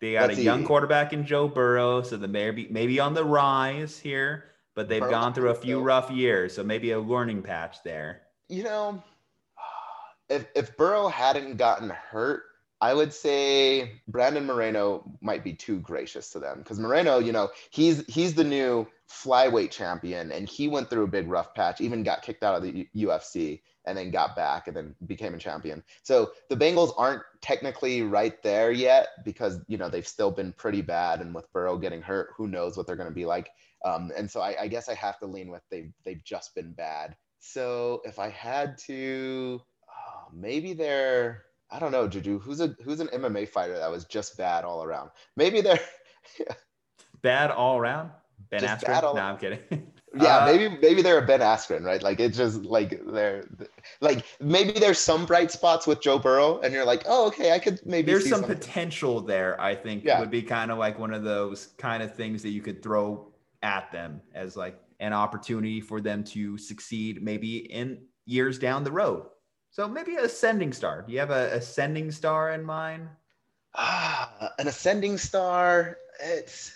[0.01, 0.66] They got Let's a young see.
[0.66, 5.01] quarterback in Joe Burrow, so they may be maybe on the rise here, but they've
[5.01, 8.23] Burrow- gone through a few rough years, so maybe a learning patch there.
[8.49, 9.03] you know,
[10.29, 12.43] if if Burrow hadn't gotten hurt,
[12.81, 17.51] I would say Brandon Moreno might be too gracious to them because Moreno, you know,
[17.70, 21.81] he's he's the new flyweight champion, and he went through a big rough patch.
[21.81, 25.35] Even got kicked out of the U- UFC, and then got back, and then became
[25.35, 25.83] a champion.
[26.03, 30.83] So the Bengals aren't technically right there yet because you know they've still been pretty
[30.83, 33.51] bad, and with Burrow getting hurt, who knows what they're going to be like.
[33.85, 36.72] Um, and so I, I guess I have to lean with they've they've just been
[36.72, 37.16] bad.
[37.41, 42.39] So if I had to, oh, maybe they're I don't know, Juju.
[42.39, 45.11] Who's a who's an MMA fighter that was just bad all around?
[45.37, 45.80] Maybe they're
[47.22, 48.11] Bad all around.
[48.51, 49.03] Ben Just Askren.
[49.03, 49.61] all- no, I'm kidding.
[50.20, 52.03] yeah, Uh, maybe maybe they're a Ben Askren, right?
[52.03, 53.45] Like it's just like they're
[54.01, 57.59] like maybe there's some bright spots with Joe Burrow, and you're like, oh, okay, I
[57.59, 58.59] could maybe There's see some something.
[58.59, 59.59] potential there.
[59.61, 60.18] I think Yeah.
[60.20, 63.32] would be kind of like one of those kind of things that you could throw
[63.62, 68.92] at them as like an opportunity for them to succeed, maybe in years down the
[68.92, 69.26] road.
[69.70, 71.02] So maybe a ascending star.
[71.02, 73.08] Do you have a ascending star in mind?
[73.74, 75.96] Ah, an ascending star.
[76.22, 76.72] It's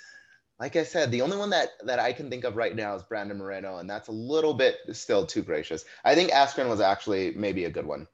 [0.59, 3.03] like I said, the only one that that I can think of right now is
[3.03, 5.85] Brandon Moreno, and that's a little bit still too gracious.
[6.05, 8.07] I think Askren was actually maybe a good one.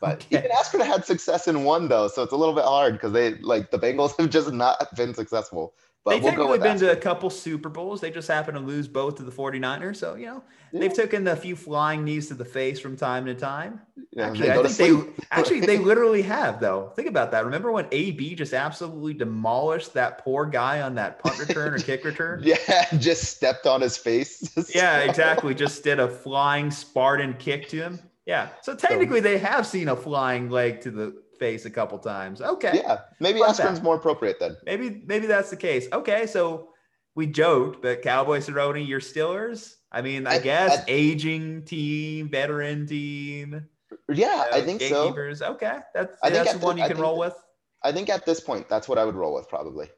[0.00, 0.38] But okay.
[0.38, 3.34] even Askren had success in one though, so it's a little bit hard because they
[3.36, 5.74] like the Bengals have just not been successful.
[6.08, 8.00] But they've we'll technically been to a couple Super Bowls.
[8.00, 9.96] They just happen to lose both to the 49ers.
[9.96, 10.42] So, you know,
[10.72, 10.80] yeah.
[10.80, 13.80] they've taken a few flying knees to the face from time to time.
[14.12, 16.92] Yeah, actually, I think they actually they literally have though.
[16.96, 17.44] Think about that.
[17.44, 22.04] Remember when AB just absolutely demolished that poor guy on that punt return or kick
[22.04, 22.42] return?
[22.48, 24.50] Yeah, just stepped on his face.
[24.74, 25.54] yeah, exactly.
[25.54, 27.98] Just did a flying Spartan kick to him.
[28.24, 28.48] Yeah.
[28.62, 32.40] So technically, so, they have seen a flying leg to the face a couple times.
[32.40, 32.82] Okay.
[32.82, 33.00] Yeah.
[33.20, 34.56] Maybe Askren's more appropriate then.
[34.64, 35.88] Maybe maybe that's the case.
[35.92, 36.26] Okay.
[36.26, 36.68] So
[37.14, 39.74] we joked, but Cowboy Cerrone, your Steelers.
[39.90, 43.66] I mean, I, I guess I, aging team, veteran team.
[44.08, 45.14] Yeah, I think so.
[45.42, 47.34] Okay, that's I that's the one you can roll with.
[47.82, 49.88] I think at this point, that's what I would roll with probably.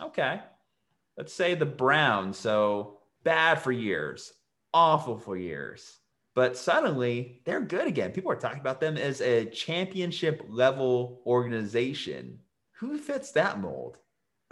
[0.00, 0.40] Okay,
[1.16, 2.38] let's say the Browns.
[2.38, 4.32] So bad for years,
[4.72, 5.98] awful for years
[6.34, 8.12] but suddenly they're good again.
[8.12, 12.38] People are talking about them as a championship level organization.
[12.78, 13.98] Who fits that mold?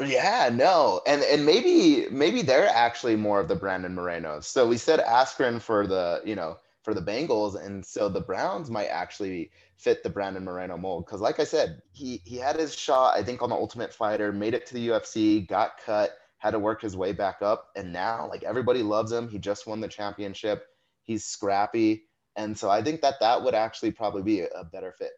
[0.05, 4.45] Yeah, no, and and maybe maybe they're actually more of the Brandon Morenos.
[4.45, 8.71] So we said Askren for the you know for the Bengals, and so the Browns
[8.71, 12.75] might actually fit the Brandon Moreno mold because, like I said, he he had his
[12.75, 13.17] shot.
[13.17, 16.59] I think on the Ultimate Fighter, made it to the UFC, got cut, had to
[16.59, 19.29] work his way back up, and now like everybody loves him.
[19.29, 20.67] He just won the championship
[21.11, 22.05] He's scrappy.
[22.37, 25.11] And so I think that that would actually probably be a, better fit.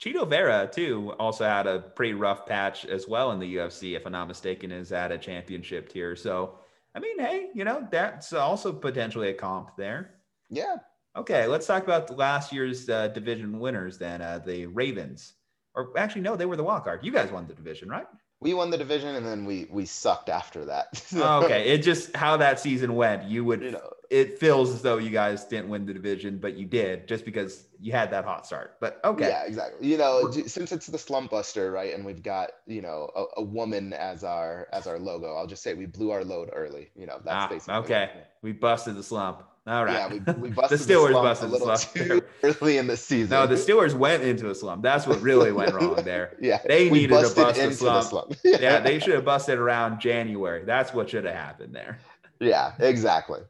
[0.00, 4.06] Chito Vera, too, also had a pretty rough patch as well in the UFC, if
[4.06, 6.14] I'm not mistaken, is at a championship tier.
[6.14, 6.60] So,
[6.94, 10.14] I mean, hey, you know, that's also potentially a comp there.
[10.48, 10.76] Yeah.
[11.16, 15.32] Okay, let's talk about last year's uh, division winners then, uh, the Ravens.
[15.74, 17.00] Or actually, no, they were the wild card.
[17.02, 18.06] You guys won the division, right?
[18.42, 21.02] We won the division and then we we sucked after that.
[21.42, 23.24] Okay, it just how that season went.
[23.24, 26.56] You would you know, it feels as though you guys didn't win the division, but
[26.56, 28.76] you did just because you had that hot start.
[28.80, 29.86] But okay, yeah, exactly.
[29.86, 33.42] You know, since it's the slump buster, right, and we've got you know a, a,
[33.42, 35.36] woman as our as our logo.
[35.36, 36.90] I'll just say we blew our load early.
[36.96, 38.10] You know, that's ah, basically okay.
[38.42, 39.44] We busted the slump.
[39.66, 39.94] All right.
[39.94, 42.88] Yeah, we, we busted the Steelers the busted a little the slump too early in
[42.88, 43.30] the season.
[43.30, 44.82] No, the Steelers went into a slump.
[44.82, 46.36] That's what really went wrong there.
[46.40, 48.02] yeah, they needed to bust the slump.
[48.02, 48.36] The slump.
[48.42, 48.56] yeah.
[48.60, 50.64] yeah, they should have busted around January.
[50.64, 51.98] That's what should have happened there.
[52.40, 53.40] Yeah, exactly.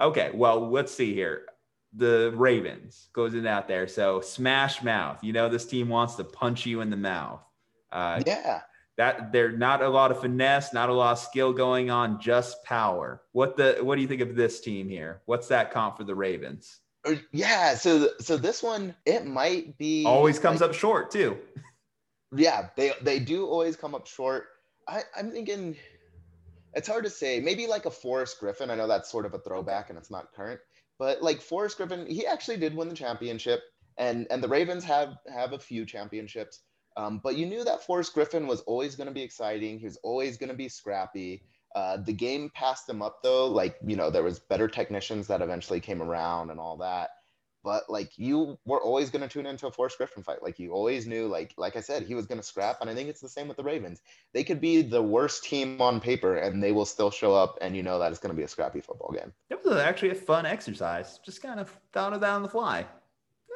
[0.00, 1.42] Okay, well, let's see here.
[1.94, 3.88] The Ravens goes in out there.
[3.88, 5.22] So smash mouth.
[5.22, 7.40] You know this team wants to punch you in the mouth.
[7.90, 8.60] Uh, yeah
[8.98, 12.62] that there's not a lot of finesse, not a lot of skill going on, just
[12.64, 13.22] power.
[13.32, 15.22] What the what do you think of this team here?
[15.24, 16.80] What's that comp for the Ravens?
[17.06, 21.38] Uh, yeah, so so this one it might be always comes like, up short too.
[22.32, 24.46] Yeah, they they do always come up short.
[24.88, 25.76] I, I'm thinking
[26.74, 27.40] it's hard to say.
[27.40, 28.68] Maybe like a Forrest Griffin.
[28.68, 30.60] I know that's sort of a throwback and it's not current,
[30.98, 33.60] but like Forrest Griffin, he actually did win the championship,
[33.96, 36.62] and and the Ravens have have a few championships.
[36.98, 39.78] Um, but you knew that Forrest Griffin was always going to be exciting.
[39.78, 41.44] He was always going to be scrappy.
[41.76, 43.46] Uh, the game passed him up though.
[43.46, 47.10] Like, you know, there was better technicians that eventually came around and all that.
[47.62, 50.42] But like you were always going to tune into a Forrest Griffin fight.
[50.42, 52.78] Like you always knew, like, like I said, he was going to scrap.
[52.80, 54.00] And I think it's the same with the Ravens.
[54.34, 57.76] They could be the worst team on paper and they will still show up and
[57.76, 59.32] you know that it's going to be a scrappy football game.
[59.50, 61.20] It was actually a fun exercise.
[61.24, 62.86] Just kind of thought of that on the fly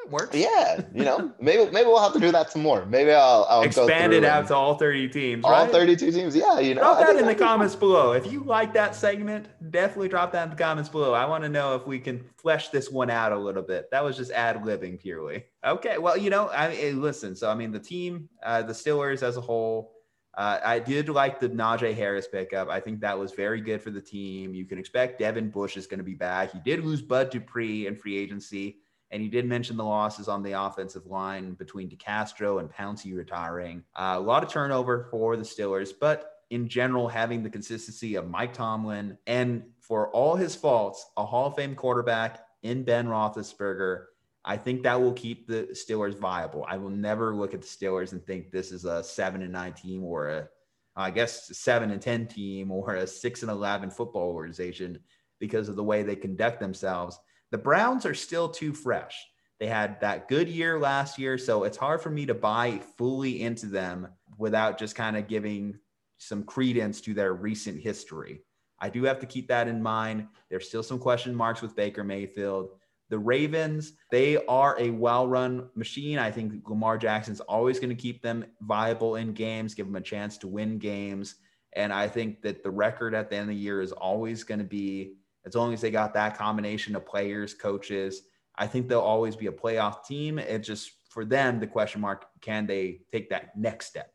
[0.09, 0.35] works.
[0.35, 2.85] Yeah, you know, maybe maybe we'll have to do that some more.
[2.85, 5.45] Maybe I'll, I'll expand it out to all 30 teams.
[5.45, 5.71] All right?
[5.71, 6.35] 32 teams.
[6.35, 6.81] Yeah, you know.
[6.81, 8.13] Drop that in the comments below.
[8.13, 11.13] If you like that segment, definitely drop that in the comments below.
[11.13, 13.89] I want to know if we can flesh this one out a little bit.
[13.91, 15.45] That was just ad libbing purely.
[15.65, 17.35] Okay, well, you know, I listen.
[17.35, 19.91] So I mean, the team, uh, the Steelers as a whole.
[20.35, 22.67] Uh, I did like the Najee Harris pickup.
[22.67, 24.55] I think that was very good for the team.
[24.55, 26.51] You can expect Devin Bush is going to be back.
[26.51, 28.79] He did lose Bud Dupree in free agency.
[29.13, 33.83] And you did mention the losses on the offensive line between DeCastro and Pouncey retiring.
[33.95, 38.27] Uh, a lot of turnover for the Steelers, but in general, having the consistency of
[38.27, 44.05] Mike Tomlin and for all his faults, a Hall of Fame quarterback in Ben Roethlisberger.
[44.45, 46.65] I think that will keep the Steelers viable.
[46.67, 49.73] I will never look at the Steelers and think this is a seven and nine
[49.73, 50.49] team or a,
[50.95, 54.97] I guess, seven and 10 team or a six and 11 football organization
[55.39, 57.19] because of the way they conduct themselves.
[57.53, 59.27] The Browns are still too fresh.
[59.59, 63.43] They had that good year last year, so it's hard for me to buy fully
[63.43, 64.07] into them
[64.39, 65.77] without just kind of giving
[66.17, 68.41] some credence to their recent history.
[68.79, 70.29] I do have to keep that in mind.
[70.49, 72.71] There's still some question marks with Baker Mayfield.
[73.09, 76.17] The Ravens, they are a well run machine.
[76.17, 80.01] I think Lamar Jackson's always going to keep them viable in games, give them a
[80.01, 81.35] chance to win games.
[81.73, 84.59] And I think that the record at the end of the year is always going
[84.59, 88.23] to be as long as they got that combination of players, coaches,
[88.55, 90.39] I think they'll always be a playoff team.
[90.39, 94.11] It's just for them, the question mark can they take that next step,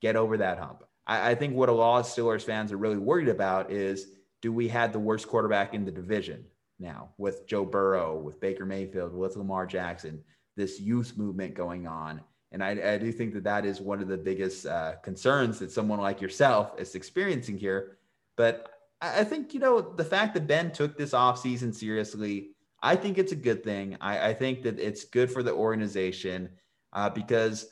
[0.00, 0.84] get over that hump?
[1.06, 4.08] I, I think what a lot of Steelers fans are really worried about is
[4.42, 6.44] do we have the worst quarterback in the division
[6.78, 10.22] now with Joe Burrow, with Baker Mayfield, with Lamar Jackson,
[10.56, 12.20] this youth movement going on?
[12.52, 15.72] And I, I do think that that is one of the biggest uh, concerns that
[15.72, 17.98] someone like yourself is experiencing here.
[18.36, 18.70] But
[19.14, 22.50] I think, you know, the fact that Ben took this offseason seriously,
[22.82, 23.96] I think it's a good thing.
[24.00, 26.50] I, I think that it's good for the organization
[26.92, 27.68] uh, because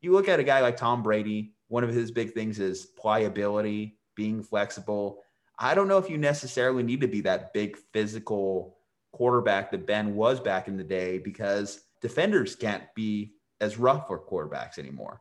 [0.00, 3.98] you look at a guy like Tom Brady, one of his big things is pliability,
[4.14, 5.22] being flexible.
[5.58, 8.78] I don't know if you necessarily need to be that big physical
[9.12, 14.18] quarterback that Ben was back in the day because defenders can't be as rough for
[14.18, 15.20] quarterbacks anymore.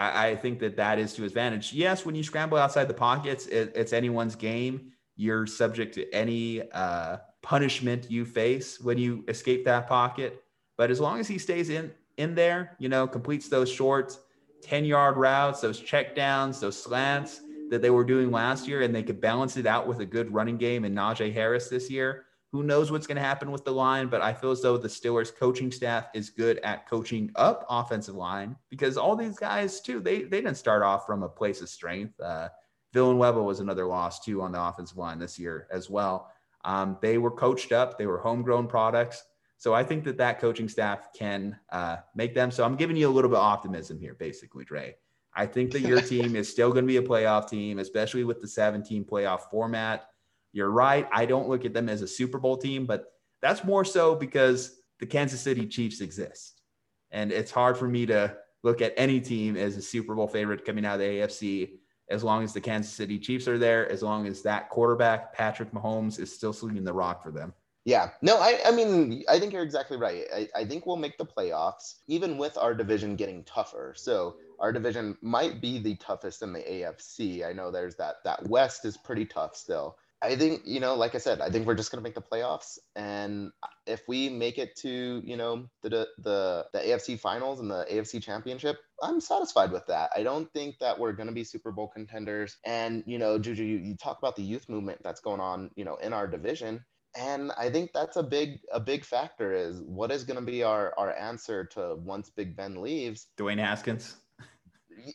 [0.00, 1.72] I, think that that is to his advantage.
[1.72, 4.92] Yes, when you scramble outside the pockets, it, it's anyone's game.
[5.18, 10.44] You're subject to any uh, punishment you face when you escape that pocket.
[10.76, 14.16] But as long as he stays in in there, you know, completes those short
[14.62, 18.94] 10 yard routes, those check downs, those slants that they were doing last year, and
[18.94, 22.26] they could balance it out with a good running game and Najee Harris this year.
[22.52, 24.88] Who knows what's going to happen with the line, but I feel as though the
[24.88, 29.98] Steelers coaching staff is good at coaching up offensive line because all these guys too,
[29.98, 32.18] they they didn't start off from a place of strength.
[32.20, 32.48] Uh,
[32.92, 36.30] Villanueva was another loss too on the offensive line this year as well.
[36.64, 39.22] Um, they were coached up, they were homegrown products.
[39.58, 42.50] So I think that that coaching staff can uh, make them.
[42.50, 44.94] So I'm giving you a little bit of optimism here, basically, Dre.
[45.34, 48.40] I think that your team is still going to be a playoff team, especially with
[48.40, 50.08] the 17 playoff format.
[50.52, 51.08] You're right.
[51.12, 53.06] I don't look at them as a Super Bowl team, but
[53.42, 56.62] that's more so because the Kansas City Chiefs exist.
[57.10, 60.64] And it's hard for me to look at any team as a Super Bowl favorite
[60.64, 61.78] coming out of the AFC
[62.10, 65.72] as long as the Kansas City Chiefs are there, as long as that quarterback, Patrick
[65.72, 67.52] Mahomes, is still swinging the rock for them.
[67.84, 70.24] Yeah, no, I, I mean, I think you're exactly right.
[70.34, 73.94] I, I think we'll make the playoffs, even with our division getting tougher.
[73.96, 77.46] So our division might be the toughest in the AFC.
[77.46, 79.96] I know there's that that West is pretty tough still.
[80.20, 82.20] I think, you know, like I said, I think we're just going to make the
[82.20, 82.78] playoffs.
[82.96, 83.52] And
[83.86, 88.20] if we make it to, you know, the, the, the AFC finals and the AFC
[88.20, 90.10] championship, I'm satisfied with that.
[90.16, 92.56] I don't think that we're going to be Super Bowl contenders.
[92.66, 95.84] And, you know, Juju, you, you talk about the youth movement that's going on, you
[95.84, 96.84] know, in our division.
[97.16, 100.64] And I think that's a big, a big factor is what is going to be
[100.64, 103.28] our, our answer to once Big Ben leaves?
[103.38, 104.16] Dwayne Haskins.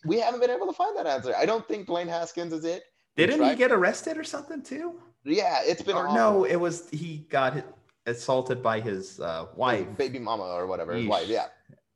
[0.06, 1.36] We haven't been able to find that answer.
[1.36, 2.84] I don't think Dwayne Haskins is it.
[3.16, 5.00] Didn't he get arrested or something too?
[5.24, 5.96] Yeah, it's been.
[5.96, 7.64] Or no, it was he got
[8.06, 10.94] assaulted by his uh, wife, his baby mama or whatever.
[10.94, 11.48] His wife, yeah.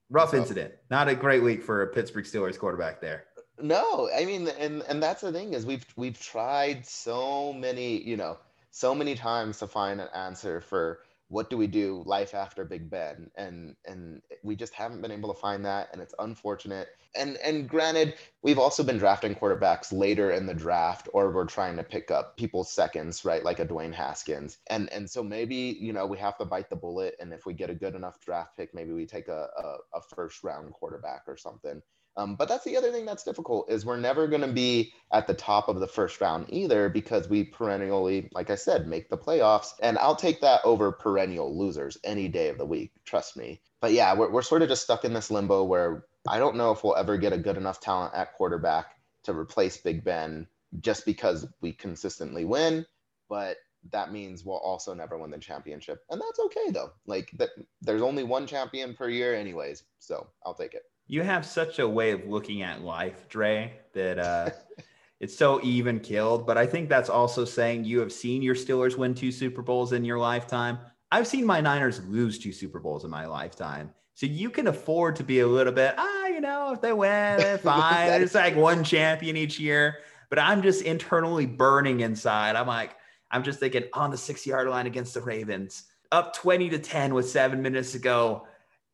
[0.10, 0.74] Rough so, incident.
[0.90, 3.26] Not a great week for a Pittsburgh Steelers quarterback there.
[3.62, 8.16] No, I mean, and and that's the thing is we've we've tried so many, you
[8.16, 8.38] know,
[8.72, 11.00] so many times to find an answer for
[11.30, 13.30] what do we do life after big ben?
[13.36, 16.90] And and we just haven't been able to find that and it's unfortunate.
[17.16, 21.76] And and granted we've also been drafting quarterbacks later in the draft or we're trying
[21.78, 24.60] to pick up people's seconds right like a dwayne haskins.
[24.70, 27.54] And and so maybe you know we have to bite the bullet and if we
[27.54, 31.24] get a good enough draft pick maybe we take a, a, a first round quarterback
[31.28, 31.82] or something
[32.18, 35.28] um, but that's the other thing that's difficult is we're never going to be at
[35.28, 39.18] the top of the first round either because we perennially, like I said, make the
[39.18, 39.74] playoffs.
[39.84, 42.92] And I'll take that over perennial losers any day of the week.
[43.06, 43.62] Trust me.
[43.82, 46.72] But yeah, we're, we're sort of just stuck in this limbo where I don't know
[46.72, 48.96] if we'll ever get a good enough talent at quarterback
[49.26, 50.48] to replace Big Ben
[50.80, 52.84] just because we consistently win.
[53.30, 53.58] But
[53.92, 56.00] that means we'll also never win the championship.
[56.10, 56.94] And that's okay though.
[57.06, 57.50] Like that
[57.84, 59.84] there's only one champion per year anyways.
[60.00, 64.20] So I'll take it you have such a way of looking at life, Dre, that
[64.20, 64.50] uh,
[65.20, 66.46] it's so even killed.
[66.46, 69.94] But I think that's also saying you have seen your Steelers win two Super Bowls
[69.94, 70.80] in your lifetime.
[71.12, 73.94] I've seen my Niners lose two Super Bowls in my lifetime.
[74.16, 77.58] So you can afford to be a little bit, ah, you know, if they win,
[77.64, 78.22] fine.
[78.22, 80.00] it's like one champion each year.
[80.30, 82.56] But I'm just internally burning inside.
[82.56, 82.96] I'm like,
[83.32, 87.14] I'm just thinking on the six yard line against the Ravens, up 20 to 10
[87.14, 88.48] with seven minutes to go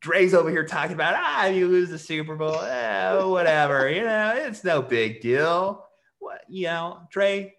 [0.04, 3.88] Dre's over here talking about ah, you lose the Super Bowl, eh, whatever.
[3.88, 5.82] you know, it's no big deal.
[6.18, 7.54] What you know, Dre,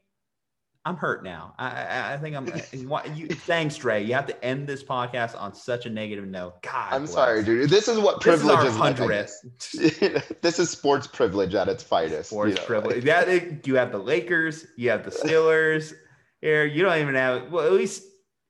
[0.85, 1.55] I'm hurt now.
[1.57, 2.45] I, I, I think I'm.
[3.15, 4.03] you, thanks, Dre.
[4.03, 6.61] You have to end this podcast on such a negative note.
[6.61, 7.13] God, I'm bless.
[7.13, 7.67] sorry, dude.
[7.67, 8.77] This is what privilege this is.
[8.77, 10.41] hundredth.
[10.41, 12.29] this is sports privilege at its finest.
[12.29, 13.05] Sports you know, privilege.
[13.05, 13.27] Like.
[13.27, 14.67] Yeah, you have the Lakers.
[14.77, 15.95] You have the Steelers.
[16.41, 17.51] Here, you don't even have.
[17.51, 18.03] Well, at least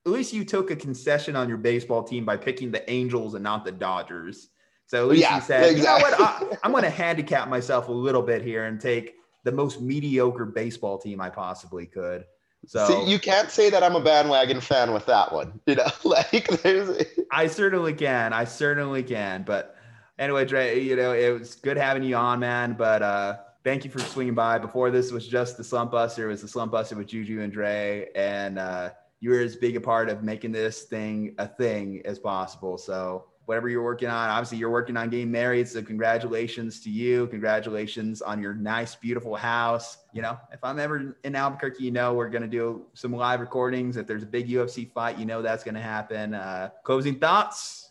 [0.06, 3.44] at least you took a concession on your baseball team by picking the Angels and
[3.44, 4.50] not the Dodgers.
[4.88, 6.12] So at least yeah, you said, exactly.
[6.12, 9.16] you know what, I, am going to handicap myself a little bit here and take
[9.44, 12.26] the most mediocre baseball team I possibly could.
[12.68, 15.60] So See, you can't say that I'm a bandwagon fan with that one.
[15.66, 17.04] You know, like there's.
[17.32, 18.34] I certainly can.
[18.34, 19.44] I certainly can.
[19.44, 19.76] But
[20.18, 22.74] anyway, Dre, you know, it was good having you on, man.
[22.74, 24.58] But uh, thank you for swinging by.
[24.58, 26.20] Before this was just the Slumpbuster.
[26.20, 28.90] It was the Slumpbuster with Juju and Dre, and uh,
[29.26, 32.78] you were as big a part of making this thing a thing as possible.
[32.78, 35.68] So whatever you're working on, obviously you're working on getting married.
[35.68, 37.26] So congratulations to you.
[37.26, 39.98] Congratulations on your nice, beautiful house.
[40.14, 43.40] You know, if I'm ever in Albuquerque, you know, we're going to do some live
[43.40, 43.98] recordings.
[43.98, 46.36] If there's a big UFC fight, you know, that's going to happen.
[46.36, 47.90] Uh, closing thoughts,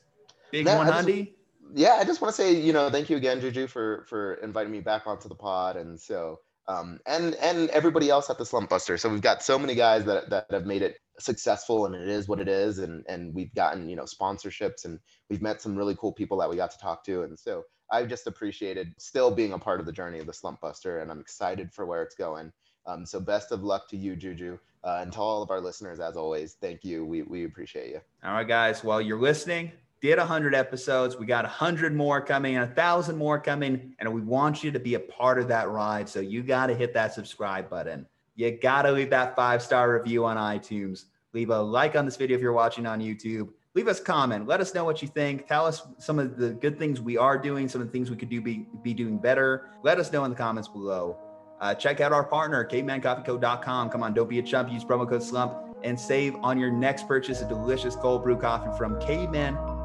[0.52, 1.32] big No, one hundy.
[1.74, 4.70] yeah, I just want to say, you know, thank you again, Juju, for for inviting
[4.70, 8.98] me back onto the pod, and so um, and and everybody else at the Slumpbuster.
[8.98, 12.28] So we've got so many guys that that have made it successful, and it is
[12.28, 14.98] what it is, and and we've gotten you know sponsorships, and
[15.28, 18.08] we've met some really cool people that we got to talk to, and so I've
[18.08, 21.72] just appreciated still being a part of the journey of the Slumpbuster, and I'm excited
[21.72, 22.52] for where it's going.
[22.86, 26.00] Um, so best of luck to you, Juju, uh, and to all of our listeners,
[26.00, 26.54] as always.
[26.60, 27.04] Thank you.
[27.04, 28.00] We we appreciate you.
[28.24, 28.82] All right, guys.
[28.82, 29.72] while you're listening.
[30.04, 31.16] Did 100 episodes.
[31.16, 33.94] We got 100 more coming and 1,000 more coming.
[33.98, 36.10] And we want you to be a part of that ride.
[36.10, 38.04] So you got to hit that subscribe button.
[38.36, 41.04] You got to leave that five star review on iTunes.
[41.32, 43.48] Leave a like on this video if you're watching on YouTube.
[43.72, 44.46] Leave us a comment.
[44.46, 45.46] Let us know what you think.
[45.46, 48.18] Tell us some of the good things we are doing, some of the things we
[48.18, 49.70] could do be, be doing better.
[49.82, 51.16] Let us know in the comments below.
[51.62, 53.88] Uh, check out our partner, cavemancoffeeco.com.
[53.88, 54.70] Come on, don't be a chump.
[54.70, 58.76] Use promo code SLUMP and save on your next purchase a delicious cold brew coffee
[58.76, 59.00] from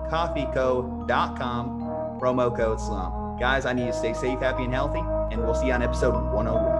[0.09, 2.19] cavemancoffeeco.com.
[2.19, 3.39] Promo code SLUMP.
[3.39, 5.01] Guys, I need you to stay safe, happy, and healthy,
[5.31, 6.78] and we'll see you on episode 101.